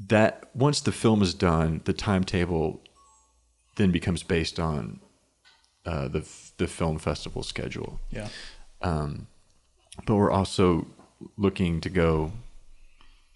that 0.07 0.49
once 0.55 0.81
the 0.81 0.91
film 0.91 1.21
is 1.21 1.33
done, 1.33 1.81
the 1.85 1.93
timetable 1.93 2.81
then 3.77 3.91
becomes 3.91 4.23
based 4.23 4.59
on 4.59 4.99
uh, 5.85 6.07
the 6.07 6.27
the 6.57 6.67
film 6.67 6.97
festival 6.97 7.43
schedule. 7.43 7.99
Yeah. 8.09 8.29
Um, 8.81 9.27
but 10.05 10.15
we're 10.15 10.31
also 10.31 10.87
looking 11.37 11.81
to 11.81 11.89
go 11.89 12.31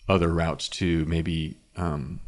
other 0.09 0.29
routes 0.29 0.67
too. 0.67 1.05
Maybe 1.05 1.57
um, 1.75 2.19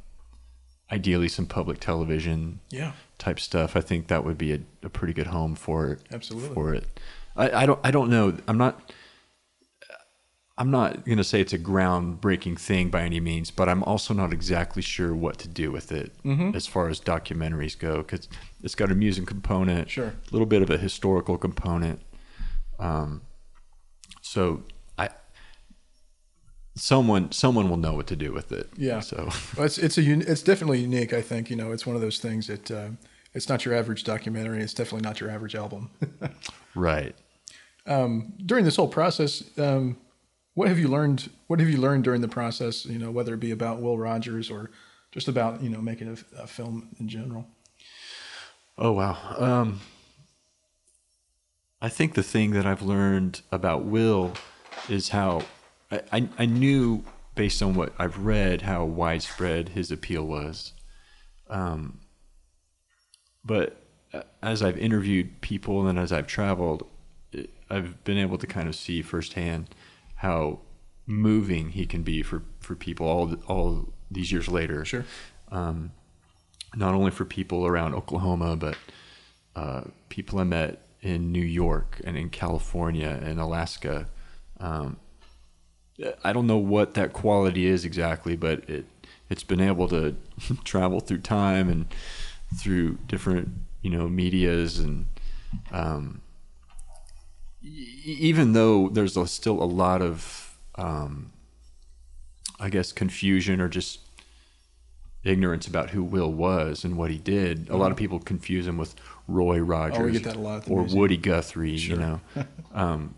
ideally 0.91 1.27
some 1.27 1.45
public 1.47 1.79
television 1.79 2.59
Yeah. 2.69 2.93
type 3.17 3.39
stuff. 3.39 3.75
I 3.75 3.81
think 3.81 4.07
that 4.07 4.23
would 4.23 4.37
be 4.37 4.53
a, 4.53 4.59
a 4.83 4.89
pretty 4.89 5.13
good 5.13 5.27
home 5.27 5.55
for 5.55 5.87
it. 5.91 6.01
Absolutely. 6.11 6.53
For 6.53 6.73
it, 6.73 6.99
I, 7.35 7.63
I 7.63 7.65
don't. 7.65 7.79
I 7.83 7.91
don't 7.91 8.09
know. 8.09 8.37
I'm 8.47 8.57
not. 8.57 8.91
I'm 10.59 10.71
not 10.71 11.05
going 11.05 11.19
to 11.19 11.23
say 11.23 11.39
it's 11.39 11.53
a 11.53 11.59
groundbreaking 11.59 12.59
thing 12.59 12.89
by 12.89 13.03
any 13.03 13.19
means, 13.19 13.51
but 13.51 13.69
I'm 13.69 13.83
also 13.83 14.13
not 14.13 14.33
exactly 14.33 14.81
sure 14.81 15.13
what 15.13 15.37
to 15.39 15.47
do 15.47 15.71
with 15.71 15.91
it 15.91 16.11
Mm-hmm. 16.23 16.55
as 16.55 16.65
far 16.65 16.89
as 16.89 16.99
documentaries 16.99 17.77
go 17.77 17.97
because 17.97 18.27
it's 18.63 18.73
got 18.73 18.91
a 18.91 18.95
music 18.95 19.27
component, 19.27 19.89
Sure. 19.89 20.07
a 20.07 20.31
little 20.31 20.47
bit 20.47 20.61
of 20.63 20.69
a 20.71 20.77
historical 20.77 21.37
component. 21.37 22.01
Um, 22.79 23.21
so 24.21 24.63
I, 24.97 25.09
someone, 26.75 27.31
someone 27.31 27.69
will 27.69 27.77
know 27.77 27.93
what 27.93 28.07
to 28.07 28.15
do 28.15 28.33
with 28.33 28.51
it. 28.51 28.67
Yeah. 28.77 28.99
So 29.01 29.29
Well, 29.55 29.65
it's 29.65 29.77
it's 29.77 29.97
a 29.97 30.01
it's 30.01 30.41
definitely 30.41 30.79
unique. 30.81 31.13
I 31.13 31.21
think 31.21 31.49
you 31.49 31.55
know 31.55 31.71
it's 31.71 31.85
one 31.85 31.95
of 31.95 32.01
those 32.01 32.19
things 32.19 32.47
that 32.47 32.71
uh, 32.71 32.89
it's 33.33 33.47
not 33.49 33.63
your 33.65 33.73
average 33.75 34.03
documentary. 34.03 34.61
It's 34.61 34.73
definitely 34.73 35.07
not 35.07 35.19
your 35.19 35.29
average 35.29 35.55
album. 35.55 35.89
right. 36.75 37.15
during 37.85 38.65
this 38.65 38.75
whole 38.75 38.87
process, 38.87 39.43
um, 39.57 39.97
what 40.57 40.69
have 40.69 40.79
you 40.79 40.87
learned? 40.87 41.29
What 41.45 41.59
have 41.59 41.69
you 41.69 41.77
learned 41.77 42.03
during 42.03 42.21
the 42.21 42.27
process? 42.27 42.83
You 42.83 42.97
know, 42.97 43.11
whether 43.11 43.35
it 43.35 43.39
be 43.39 43.51
about 43.51 43.79
Will 43.79 43.95
Rogers 43.95 44.49
or 44.49 44.71
just 45.11 45.27
about 45.27 45.61
you 45.61 45.69
know 45.69 45.81
making 45.81 46.07
a, 46.07 46.41
a 46.41 46.47
film 46.47 46.89
in 46.99 47.07
general. 47.07 47.45
Oh 48.75 48.93
wow. 48.93 49.19
Um, 49.37 49.81
I 51.79 51.89
think 51.89 52.15
the 52.15 52.23
thing 52.23 52.53
that 52.53 52.65
I've 52.65 52.81
learned 52.81 53.41
about 53.51 53.85
Will 53.85 54.33
is 54.89 55.09
how 55.09 55.43
I, 55.91 56.01
I, 56.11 56.29
I 56.39 56.45
knew 56.47 57.03
based 57.35 57.61
on 57.61 57.75
what 57.75 57.93
I've 57.99 58.17
read 58.17 58.63
how 58.63 58.83
widespread 58.83 59.69
his 59.69 59.91
appeal 59.91 60.23
was. 60.23 60.73
Um, 61.51 61.99
but 63.45 63.79
uh, 64.11 64.23
as 64.41 64.63
I've 64.63 64.79
interviewed 64.79 65.39
people 65.41 65.85
and 65.85 65.99
as 65.99 66.11
I've 66.11 66.25
traveled, 66.25 66.87
I've 67.69 68.03
been 68.03 68.17
able 68.17 68.39
to 68.39 68.47
kind 68.47 68.67
of 68.67 68.75
see 68.75 69.03
firsthand 69.03 69.69
how 70.17 70.59
moving 71.05 71.69
he 71.69 71.85
can 71.85 72.03
be 72.03 72.21
for, 72.21 72.43
for 72.59 72.75
people 72.75 73.07
all 73.07 73.35
all 73.47 73.93
these 74.11 74.31
years 74.31 74.47
later 74.47 74.83
Sure. 74.85 75.05
um, 75.51 75.91
not 76.75 76.93
only 76.93 77.11
for 77.11 77.25
people 77.25 77.65
around 77.65 77.95
Oklahoma, 77.95 78.55
but 78.55 78.77
uh, 79.55 79.81
people 80.09 80.39
I 80.39 80.43
met 80.43 80.85
in 81.01 81.31
New 81.31 81.43
York 81.43 82.01
and 82.03 82.17
in 82.17 82.29
California 82.29 83.19
and 83.23 83.39
Alaska. 83.39 84.07
Um, 84.59 84.97
I 86.23 86.33
don't 86.33 86.45
know 86.45 86.57
what 86.57 86.93
that 86.93 87.13
quality 87.13 87.65
is 87.65 87.85
exactly, 87.85 88.35
but 88.35 88.69
it 88.69 88.85
it's 89.29 89.43
been 89.43 89.61
able 89.61 89.87
to 89.89 90.15
travel 90.63 90.99
through 90.99 91.19
time 91.19 91.69
and 91.69 91.85
through 92.55 92.97
different 93.07 93.49
you 93.81 93.89
know 93.89 94.07
medias 94.07 94.77
and 94.79 95.07
um, 95.71 96.21
even 97.61 98.53
though 98.53 98.89
there's 98.89 99.17
a, 99.17 99.27
still 99.27 99.61
a 99.61 99.65
lot 99.65 100.01
of 100.01 100.57
um, 100.75 101.31
I 102.59 102.69
guess 102.69 102.91
confusion 102.91 103.61
or 103.61 103.69
just 103.69 103.99
ignorance 105.23 105.67
about 105.67 105.91
who 105.91 106.03
Will 106.03 106.31
was 106.31 106.83
and 106.83 106.97
what 106.97 107.11
he 107.11 107.17
did. 107.17 107.69
A 107.69 107.77
lot 107.77 107.91
of 107.91 107.97
people 107.97 108.19
confuse 108.19 108.65
him 108.65 108.77
with 108.77 108.95
Roy 109.27 109.59
Rogers 109.59 109.99
Oh, 109.99 110.03
we 110.05 110.11
get 110.13 110.23
that 110.23 110.35
a 110.35 110.39
lot 110.39 110.69
or 110.69 110.81
museum. 110.81 110.99
Woody 110.99 111.17
Guthrie. 111.17 111.71
You 111.71 111.95
know, 111.97 112.21
um, 112.73 113.15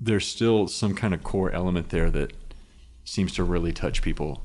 there's 0.00 0.26
still 0.26 0.68
some 0.68 0.94
kind 0.94 1.12
of 1.14 1.22
core 1.22 1.50
element 1.50 1.90
there 1.90 2.10
that 2.10 2.32
seems 3.04 3.34
to 3.34 3.44
really 3.44 3.72
touch 3.72 4.02
people. 4.02 4.42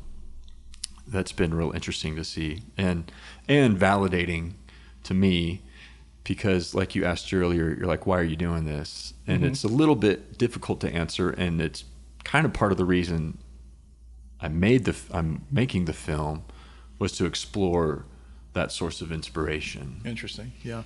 That's 1.08 1.32
been 1.32 1.54
real 1.54 1.72
interesting 1.72 2.16
to 2.18 2.24
see 2.24 2.64
and 2.78 3.12
and 3.48 3.80
validating 3.80 4.54
to 5.04 5.14
me 5.14 5.62
because 6.30 6.74
like 6.76 6.94
you 6.96 7.04
asked 7.04 7.34
earlier 7.34 7.76
you're 7.78 7.88
like 7.88 8.06
why 8.06 8.18
are 8.18 8.24
you 8.24 8.36
doing 8.36 8.64
this 8.66 9.14
and 9.28 9.44
it's 9.44 9.64
a 9.64 9.68
little 9.68 9.96
bit 9.96 10.38
difficult 10.38 10.80
to 10.80 10.90
answer 10.94 11.30
and 11.32 11.60
it's 11.62 11.84
kind 12.24 12.46
of 12.46 12.54
part 12.54 12.72
of 12.72 12.78
the 12.78 12.86
reason 12.86 13.38
I 14.40 14.48
made 14.48 14.86
the 14.86 14.96
i'm 15.12 15.46
making 15.52 15.86
the 15.86 15.94
film 15.94 16.44
was 17.00 17.12
to 17.18 17.26
explore 17.26 18.06
that 18.54 18.72
source 18.72 19.00
of 19.02 19.12
inspiration. 19.12 20.02
Interesting. 20.06 20.52
Yeah. 20.64 20.84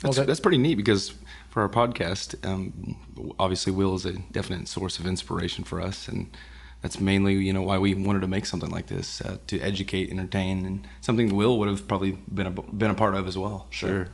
That's, 0.00 0.16
that- 0.16 0.26
that's 0.26 0.40
pretty 0.40 0.58
neat 0.58 0.76
because 0.76 1.14
for 1.50 1.60
our 1.62 1.68
podcast, 1.68 2.26
um, 2.46 2.96
obviously 3.38 3.72
Will 3.72 3.94
is 3.94 4.06
a 4.06 4.12
definite 4.32 4.68
source 4.68 4.98
of 4.98 5.06
inspiration 5.06 5.64
for 5.64 5.80
us, 5.80 6.08
and 6.08 6.30
that's 6.82 7.00
mainly 7.00 7.34
you 7.34 7.52
know 7.52 7.62
why 7.62 7.78
we 7.78 7.94
wanted 7.94 8.20
to 8.20 8.28
make 8.28 8.46
something 8.46 8.70
like 8.70 8.86
this 8.86 9.20
uh, 9.22 9.38
to 9.48 9.58
educate, 9.60 10.10
entertain, 10.10 10.64
and 10.64 10.86
something 11.00 11.34
Will 11.34 11.58
would 11.58 11.68
have 11.68 11.88
probably 11.88 12.12
been 12.32 12.46
a, 12.46 12.50
been 12.50 12.90
a 12.90 12.94
part 12.94 13.14
of 13.16 13.26
as 13.26 13.36
well. 13.36 13.66
Sure. 13.70 14.08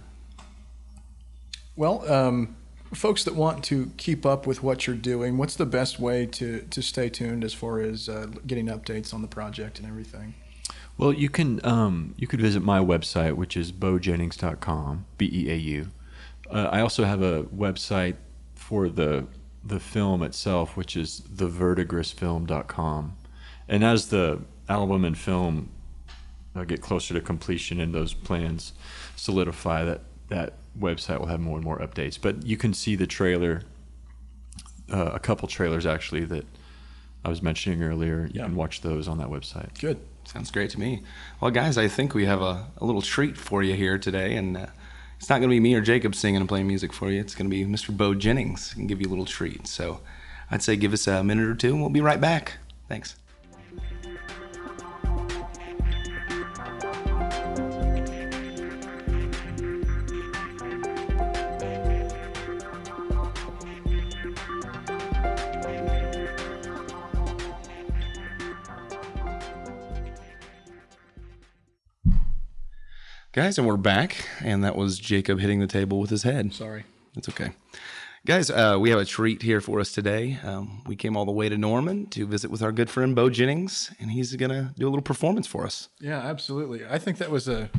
Well, 1.76 2.10
um, 2.10 2.56
folks 2.92 3.24
that 3.24 3.34
want 3.34 3.64
to 3.64 3.90
keep 3.96 4.24
up 4.24 4.46
with 4.46 4.62
what 4.62 4.86
you're 4.86 4.96
doing, 4.96 5.36
what's 5.36 5.56
the 5.56 5.66
best 5.66 5.98
way 5.98 6.26
to, 6.26 6.60
to 6.70 6.82
stay 6.82 7.08
tuned 7.08 7.44
as 7.44 7.52
far 7.52 7.80
as 7.80 8.08
uh, 8.08 8.26
getting 8.46 8.66
updates 8.66 9.12
on 9.12 9.22
the 9.22 9.28
project 9.28 9.78
and 9.78 9.88
everything? 9.88 10.34
Well, 10.96 11.12
you 11.12 11.28
can 11.28 11.64
um, 11.66 12.14
you 12.16 12.28
could 12.28 12.40
visit 12.40 12.62
my 12.62 12.78
website, 12.78 13.34
which 13.34 13.56
is 13.56 13.72
beaujennings.com, 13.72 15.06
b 15.18 15.28
e 15.32 15.50
a 15.50 15.56
u. 15.56 15.88
Uh, 16.48 16.68
I 16.70 16.80
also 16.80 17.04
have 17.04 17.20
a 17.20 17.42
website 17.44 18.14
for 18.54 18.88
the 18.88 19.26
the 19.64 19.80
film 19.80 20.22
itself, 20.22 20.76
which 20.76 20.96
is 20.96 21.22
theverdigrisfilm.com. 21.22 23.16
And 23.66 23.82
as 23.82 24.08
the 24.08 24.42
album 24.68 25.04
and 25.04 25.18
film 25.18 25.70
uh, 26.54 26.64
get 26.64 26.80
closer 26.80 27.14
to 27.14 27.20
completion 27.20 27.80
and 27.80 27.92
those 27.92 28.14
plans 28.14 28.72
solidify, 29.16 29.84
that 29.84 30.02
that 30.28 30.52
website 30.78 31.18
will 31.20 31.26
have 31.26 31.40
more 31.40 31.56
and 31.56 31.64
more 31.64 31.78
updates. 31.78 32.18
But 32.20 32.46
you 32.46 32.56
can 32.56 32.74
see 32.74 32.96
the 32.96 33.06
trailer, 33.06 33.62
uh, 34.92 35.10
a 35.14 35.18
couple 35.18 35.48
trailers 35.48 35.86
actually 35.86 36.24
that 36.26 36.44
I 37.24 37.28
was 37.28 37.42
mentioning 37.42 37.82
earlier. 37.82 38.26
You 38.32 38.40
Yeah. 38.40 38.44
can 38.44 38.56
watch 38.56 38.80
those 38.82 39.08
on 39.08 39.18
that 39.18 39.28
website. 39.28 39.78
Good. 39.80 39.98
Sounds 40.24 40.50
great 40.50 40.70
to 40.70 40.80
me. 40.80 41.02
Well, 41.40 41.50
guys, 41.50 41.76
I 41.76 41.86
think 41.88 42.14
we 42.14 42.24
have 42.26 42.40
a, 42.40 42.66
a 42.78 42.84
little 42.84 43.02
treat 43.02 43.36
for 43.36 43.62
you 43.62 43.74
here 43.74 43.98
today, 43.98 44.36
and 44.36 44.56
uh, 44.56 44.66
it's 45.18 45.28
not 45.28 45.38
going 45.38 45.50
to 45.50 45.54
be 45.54 45.60
me 45.60 45.74
or 45.74 45.80
Jacob 45.82 46.14
singing 46.14 46.40
and 46.40 46.48
playing 46.48 46.66
music 46.66 46.92
for 46.92 47.10
you. 47.10 47.20
It's 47.20 47.34
going 47.34 47.48
to 47.50 47.54
be 47.54 47.64
Mr. 47.64 47.94
Beau 47.96 48.14
Jennings 48.14 48.74
and 48.76 48.88
give 48.88 49.00
you 49.02 49.06
a 49.08 49.10
little 49.10 49.26
treat. 49.26 49.66
So 49.66 50.00
I'd 50.50 50.62
say 50.62 50.76
give 50.76 50.92
us 50.94 51.06
a 51.06 51.22
minute 51.22 51.46
or 51.46 51.54
two, 51.54 51.72
and 51.72 51.80
we'll 51.80 51.90
be 51.90 52.00
right 52.00 52.20
back. 52.20 52.54
Thanks. 52.88 53.16
Guys, 73.34 73.58
and 73.58 73.66
we're 73.66 73.76
back, 73.76 74.28
and 74.44 74.62
that 74.62 74.76
was 74.76 74.96
Jacob 74.96 75.40
hitting 75.40 75.58
the 75.58 75.66
table 75.66 75.98
with 75.98 76.08
his 76.08 76.22
head. 76.22 76.54
Sorry. 76.54 76.84
That's 77.16 77.28
okay. 77.30 77.50
Guys, 78.24 78.48
uh, 78.48 78.78
we 78.80 78.90
have 78.90 79.00
a 79.00 79.04
treat 79.04 79.42
here 79.42 79.60
for 79.60 79.80
us 79.80 79.90
today. 79.90 80.38
Um, 80.44 80.84
we 80.86 80.94
came 80.94 81.16
all 81.16 81.24
the 81.24 81.32
way 81.32 81.48
to 81.48 81.58
Norman 81.58 82.06
to 82.10 82.28
visit 82.28 82.48
with 82.48 82.62
our 82.62 82.70
good 82.70 82.88
friend 82.88 83.12
Beau 83.16 83.30
Jennings, 83.30 83.90
and 83.98 84.12
he's 84.12 84.36
going 84.36 84.52
to 84.52 84.72
do 84.78 84.86
a 84.86 84.88
little 84.88 85.02
performance 85.02 85.48
for 85.48 85.64
us. 85.64 85.88
Yeah, 86.00 86.20
absolutely. 86.20 86.86
I 86.88 87.00
think 87.00 87.18
that 87.18 87.32
was 87.32 87.48
a, 87.48 87.70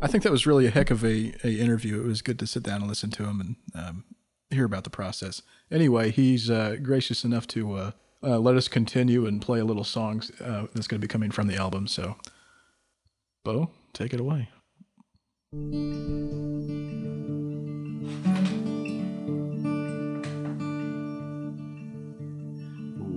I 0.00 0.06
think 0.06 0.24
that 0.24 0.32
was 0.32 0.46
really 0.46 0.64
a 0.64 0.70
heck 0.70 0.90
of 0.90 1.04
a, 1.04 1.34
a 1.44 1.60
interview. 1.60 2.00
It 2.00 2.06
was 2.06 2.22
good 2.22 2.38
to 2.38 2.46
sit 2.46 2.62
down 2.62 2.80
and 2.80 2.88
listen 2.88 3.10
to 3.10 3.24
him 3.24 3.38
and 3.38 3.56
um, 3.74 4.04
hear 4.48 4.64
about 4.64 4.84
the 4.84 4.90
process. 4.90 5.42
Anyway, 5.70 6.10
he's 6.10 6.48
uh, 6.48 6.76
gracious 6.82 7.22
enough 7.22 7.46
to 7.48 7.74
uh, 7.74 7.90
uh, 8.22 8.38
let 8.38 8.56
us 8.56 8.66
continue 8.66 9.26
and 9.26 9.42
play 9.42 9.60
a 9.60 9.64
little 9.66 9.84
songs 9.84 10.32
uh, 10.40 10.68
that's 10.72 10.86
going 10.86 10.98
to 10.98 11.06
be 11.06 11.12
coming 11.12 11.30
from 11.30 11.48
the 11.48 11.56
album. 11.56 11.86
So, 11.86 12.16
Beau, 13.44 13.68
take 13.92 14.14
it 14.14 14.20
away. 14.20 14.48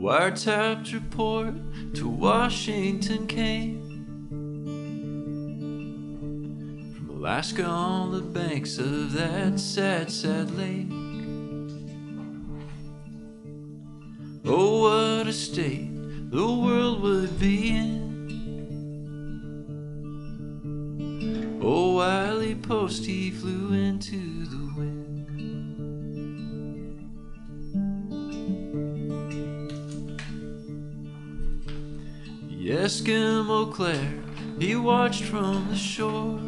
Wiretapped 0.01 0.93
report 0.93 1.53
to 1.93 2.09
Washington 2.09 3.27
came 3.27 3.83
from 6.95 7.09
Alaska 7.11 7.65
on 7.65 8.11
the 8.13 8.21
banks 8.21 8.79
of 8.79 9.13
that 9.13 9.59
sad, 9.59 10.09
sad 10.09 10.49
lake. 10.57 10.87
Oh, 14.43 14.81
what 14.81 15.27
a 15.27 15.33
state 15.33 15.91
the 16.31 16.51
world 16.51 17.03
would 17.03 17.39
be 17.39 17.69
in. 17.69 17.92
Post, 22.73 23.05
he 23.05 23.29
flew 23.29 23.71
into 23.73 24.47
the 24.47 24.73
wind. 24.75 25.27
The 32.49 32.69
Eskimo 32.71 33.71
Claire, 33.71 34.23
he 34.57 34.75
watched 34.75 35.23
from 35.25 35.67
the 35.69 35.75
shore. 35.75 36.39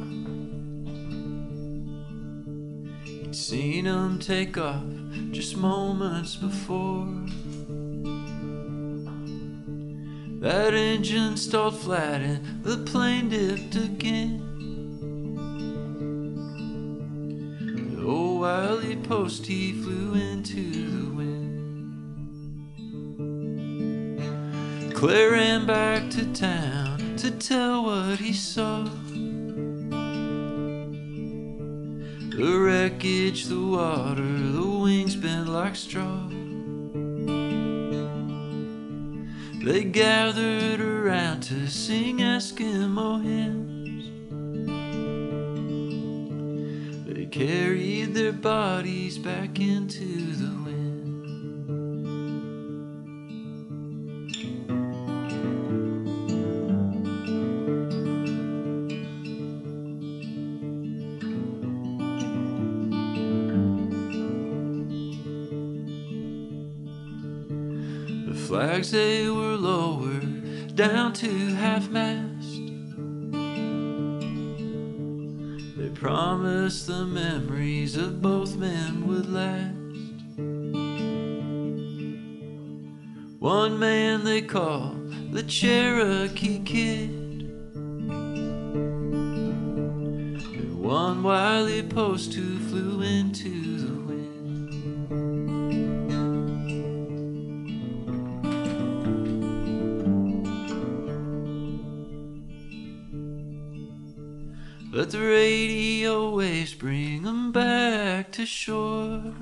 He'd 3.04 3.36
seen 3.36 3.86
him 3.86 4.18
take 4.18 4.58
off 4.58 4.84
just 5.30 5.56
moments 5.56 6.38
before. 6.38 7.06
That 10.40 10.74
engine 10.74 11.38
stalled 11.38 11.78
flat 11.78 12.22
and 12.22 12.64
the 12.64 12.78
plane 12.80 13.30
dipped 13.30 13.76
again. 13.76 14.45
Post, 19.08 19.46
he 19.46 19.72
flew 19.72 20.16
into 20.16 20.72
the 20.72 21.10
wind. 21.14 21.54
Claire 24.96 25.32
ran 25.32 25.68
back 25.68 26.10
to 26.10 26.26
town 26.34 27.16
to 27.18 27.30
tell 27.30 27.84
what 27.84 28.18
he 28.18 28.34
saw. 28.34 28.84
The 32.32 32.60
wreckage, 32.60 33.46
the 33.46 33.62
water, 33.62 34.24
the 34.24 34.66
wings 34.66 35.16
bent 35.16 35.50
like 35.50 35.76
straw. 35.76 36.28
They 39.64 39.84
gathered 39.84 40.82
around 40.82 41.42
to 41.42 41.68
sing 41.68 42.18
Eskimo 42.18 43.22
hymns. 43.24 43.55
They 47.26 47.32
carried 47.32 48.14
their 48.14 48.32
bodies 48.32 49.18
back 49.18 49.60
into 49.60 50.06
the 50.06 50.52
wind. 50.64 51.16
The 68.28 68.36
flags 68.36 68.92
they 68.92 69.28
were 69.30 69.56
lowered 69.56 70.76
down 70.76 71.14
to 71.14 71.28
half 71.56 71.90
mast. 71.90 72.25
The 76.66 77.06
memories 77.06 77.96
of 77.96 78.24
both 78.24 78.56
men 78.56 79.06
would 79.06 79.32
last. 79.32 79.76
One 83.40 83.78
man 83.78 84.24
they 84.24 84.42
call 84.42 84.96
the 85.32 85.44
Cherokee 85.44 86.64
Kid. 86.64 87.12
And 90.50 90.80
one 90.80 91.22
Wiley 91.22 91.84
Post 91.84 92.34
who 92.34 92.58
flew 92.58 93.02
into 93.04 93.78
the 93.78 93.94
wind. 93.94 94.26
Let 104.92 105.12
the 105.12 105.20
radio 105.20 105.75
to 108.46 108.52
shore. 108.52 109.34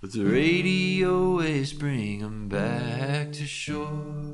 Let 0.00 0.12
the 0.12 0.24
radio 0.24 1.36
waves 1.36 1.74
bring 1.74 2.22
'em 2.22 2.48
back 2.48 3.30
to 3.32 3.44
shore. 3.46 4.32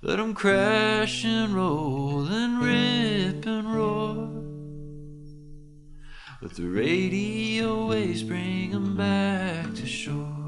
Let 0.00 0.18
'em 0.18 0.32
crash 0.32 1.26
and 1.26 1.54
roll 1.54 2.26
and 2.28 2.62
rip 2.62 3.44
and 3.44 3.74
roar. 3.74 4.16
Let 6.40 6.54
the 6.54 6.68
radio 6.82 7.88
waves 7.88 8.22
bring 8.22 8.72
'em 8.72 8.96
back 8.96 9.74
to 9.74 9.86
shore. 9.86 10.41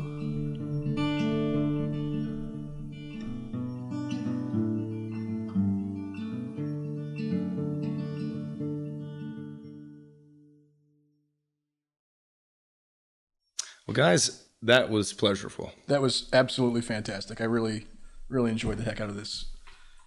Well, 13.97 14.09
guys, 14.09 14.45
that 14.63 14.91
was 14.91 15.13
pleasurable. 15.13 15.73
That 15.87 16.03
was 16.03 16.29
absolutely 16.33 16.81
fantastic. 16.81 17.41
I 17.41 17.45
really, 17.45 17.87
really 18.29 18.51
enjoyed 18.51 18.79
the 18.79 18.85
heck 18.85 19.01
out 19.01 19.09
of 19.09 19.17
this 19.17 19.47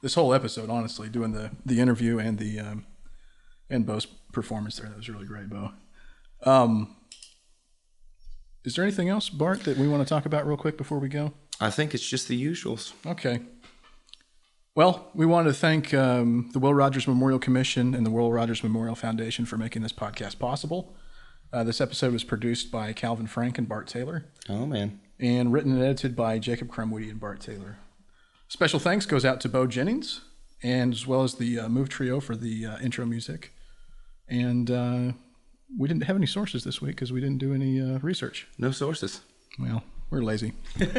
this 0.02 0.16
whole 0.16 0.34
episode. 0.34 0.70
Honestly, 0.70 1.10
doing 1.10 1.32
the 1.32 1.52
the 1.66 1.80
interview 1.80 2.20
and 2.20 2.38
the 2.38 2.60
um, 2.60 2.86
and 3.70 3.86
Beau's 3.86 4.06
performance 4.34 4.78
there. 4.78 4.90
That 4.90 4.98
was 4.98 5.10
really 5.10 5.26
great, 5.26 5.50
Beau. 5.50 5.72
Um, 6.44 6.96
is 8.66 8.76
there 8.76 8.84
anything 8.84 9.10
else, 9.10 9.30
Bart, 9.30 9.64
that 9.64 9.78
we 9.78 9.88
want 9.88 10.06
to 10.06 10.10
talk 10.10 10.26
about 10.26 10.46
real 10.46 10.58
quick 10.58 10.78
before 10.78 11.00
we 11.00 11.08
go? 11.08 11.34
I 11.60 11.70
think 11.70 11.94
it's 11.94 12.08
just 12.08 12.28
the 12.28 12.44
usuals. 12.44 12.94
Okay. 13.06 13.42
Well, 14.76 15.10
we 15.16 15.26
want 15.26 15.48
to 15.48 15.54
thank 15.54 15.94
um, 15.94 16.52
the 16.54 16.60
Will 16.60 16.74
Rogers 16.74 17.08
Memorial 17.08 17.40
Commission 17.40 17.96
and 17.96 18.06
the 18.06 18.12
Will 18.12 18.32
Rogers 18.32 18.62
Memorial 18.62 18.94
Foundation 18.94 19.46
for 19.46 19.58
making 19.58 19.82
this 19.82 19.94
podcast 19.94 20.38
possible. 20.38 20.96
Uh, 21.54 21.64
this 21.64 21.80
episode 21.82 22.12
was 22.14 22.24
produced 22.24 22.72
by 22.72 22.94
Calvin 22.94 23.28
Frank 23.28 23.58
and 23.58 23.68
Bart 23.70 23.88
Taylor 23.88 24.26
Oh 24.50 24.66
man, 24.66 25.00
and 25.20 25.52
written 25.54 25.72
and 25.74 25.82
edited 25.82 26.16
by 26.16 26.40
Jacob 26.40 26.68
Crumwoody 26.70 27.10
and 27.10 27.20
Bart 27.20 27.40
Taylor. 27.40 27.78
Special 28.50 28.80
thanks 28.80 29.06
goes 29.06 29.26
out 29.26 29.40
to 29.42 29.50
Beau 29.50 29.68
Jennings 29.68 30.22
and 30.64 30.94
as 30.94 31.06
well 31.08 31.24
as 31.24 31.36
the 31.36 31.60
uh, 31.60 31.70
Move 31.70 31.90
Trio 31.90 32.20
for 32.20 32.36
the 32.36 32.66
uh, 32.66 32.78
intro 32.80 33.06
music. 33.06 33.54
And 34.28 34.70
uh, 34.72 35.12
we 35.78 35.88
didn't 35.88 36.04
have 36.04 36.16
any 36.16 36.26
sources 36.26 36.64
this 36.64 36.82
week 36.82 36.96
because 36.96 37.12
we 37.14 37.22
didn't 37.22 37.38
do 37.38 37.54
any 37.54 37.80
uh, 37.80 38.00
research. 38.00 38.48
no 38.58 38.72
sources. 38.72 39.22
Well, 39.60 39.84
we're 40.10 40.22
lazy. 40.24 40.54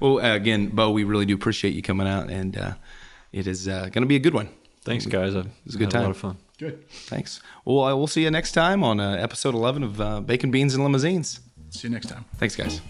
Well, 0.00 0.20
uh, 0.20 0.36
again, 0.36 0.68
Beau, 0.68 0.90
we 0.92 1.02
really 1.02 1.26
do 1.26 1.34
appreciate 1.34 1.74
you 1.74 1.82
coming 1.82 2.06
out, 2.06 2.30
and 2.30 2.56
uh, 2.56 2.74
it 3.32 3.48
is 3.48 3.66
uh, 3.66 3.88
going 3.90 4.02
to 4.02 4.06
be 4.06 4.14
a 4.14 4.20
good 4.20 4.32
one. 4.32 4.48
Thanks, 4.84 5.06
guys. 5.06 5.34
It 5.34 5.44
was 5.64 5.74
a 5.74 5.78
good 5.78 5.90
time. 5.90 6.02
A 6.02 6.02
time. 6.02 6.02
lot 6.04 6.10
of 6.10 6.16
fun. 6.18 6.36
Good. 6.58 6.90
Thanks. 6.90 7.40
Well, 7.64 7.84
uh, 7.84 7.94
we'll 7.96 8.08
see 8.08 8.24
you 8.24 8.30
next 8.30 8.52
time 8.52 8.82
on 8.82 8.98
uh, 8.98 9.12
episode 9.12 9.54
11 9.54 9.84
of 9.84 10.00
uh, 10.00 10.20
Bacon, 10.20 10.50
Beans, 10.50 10.74
and 10.74 10.82
Limousines. 10.82 11.40
See 11.70 11.86
you 11.86 11.94
next 11.94 12.08
time. 12.08 12.24
Thanks, 12.36 12.56
guys. 12.56 12.80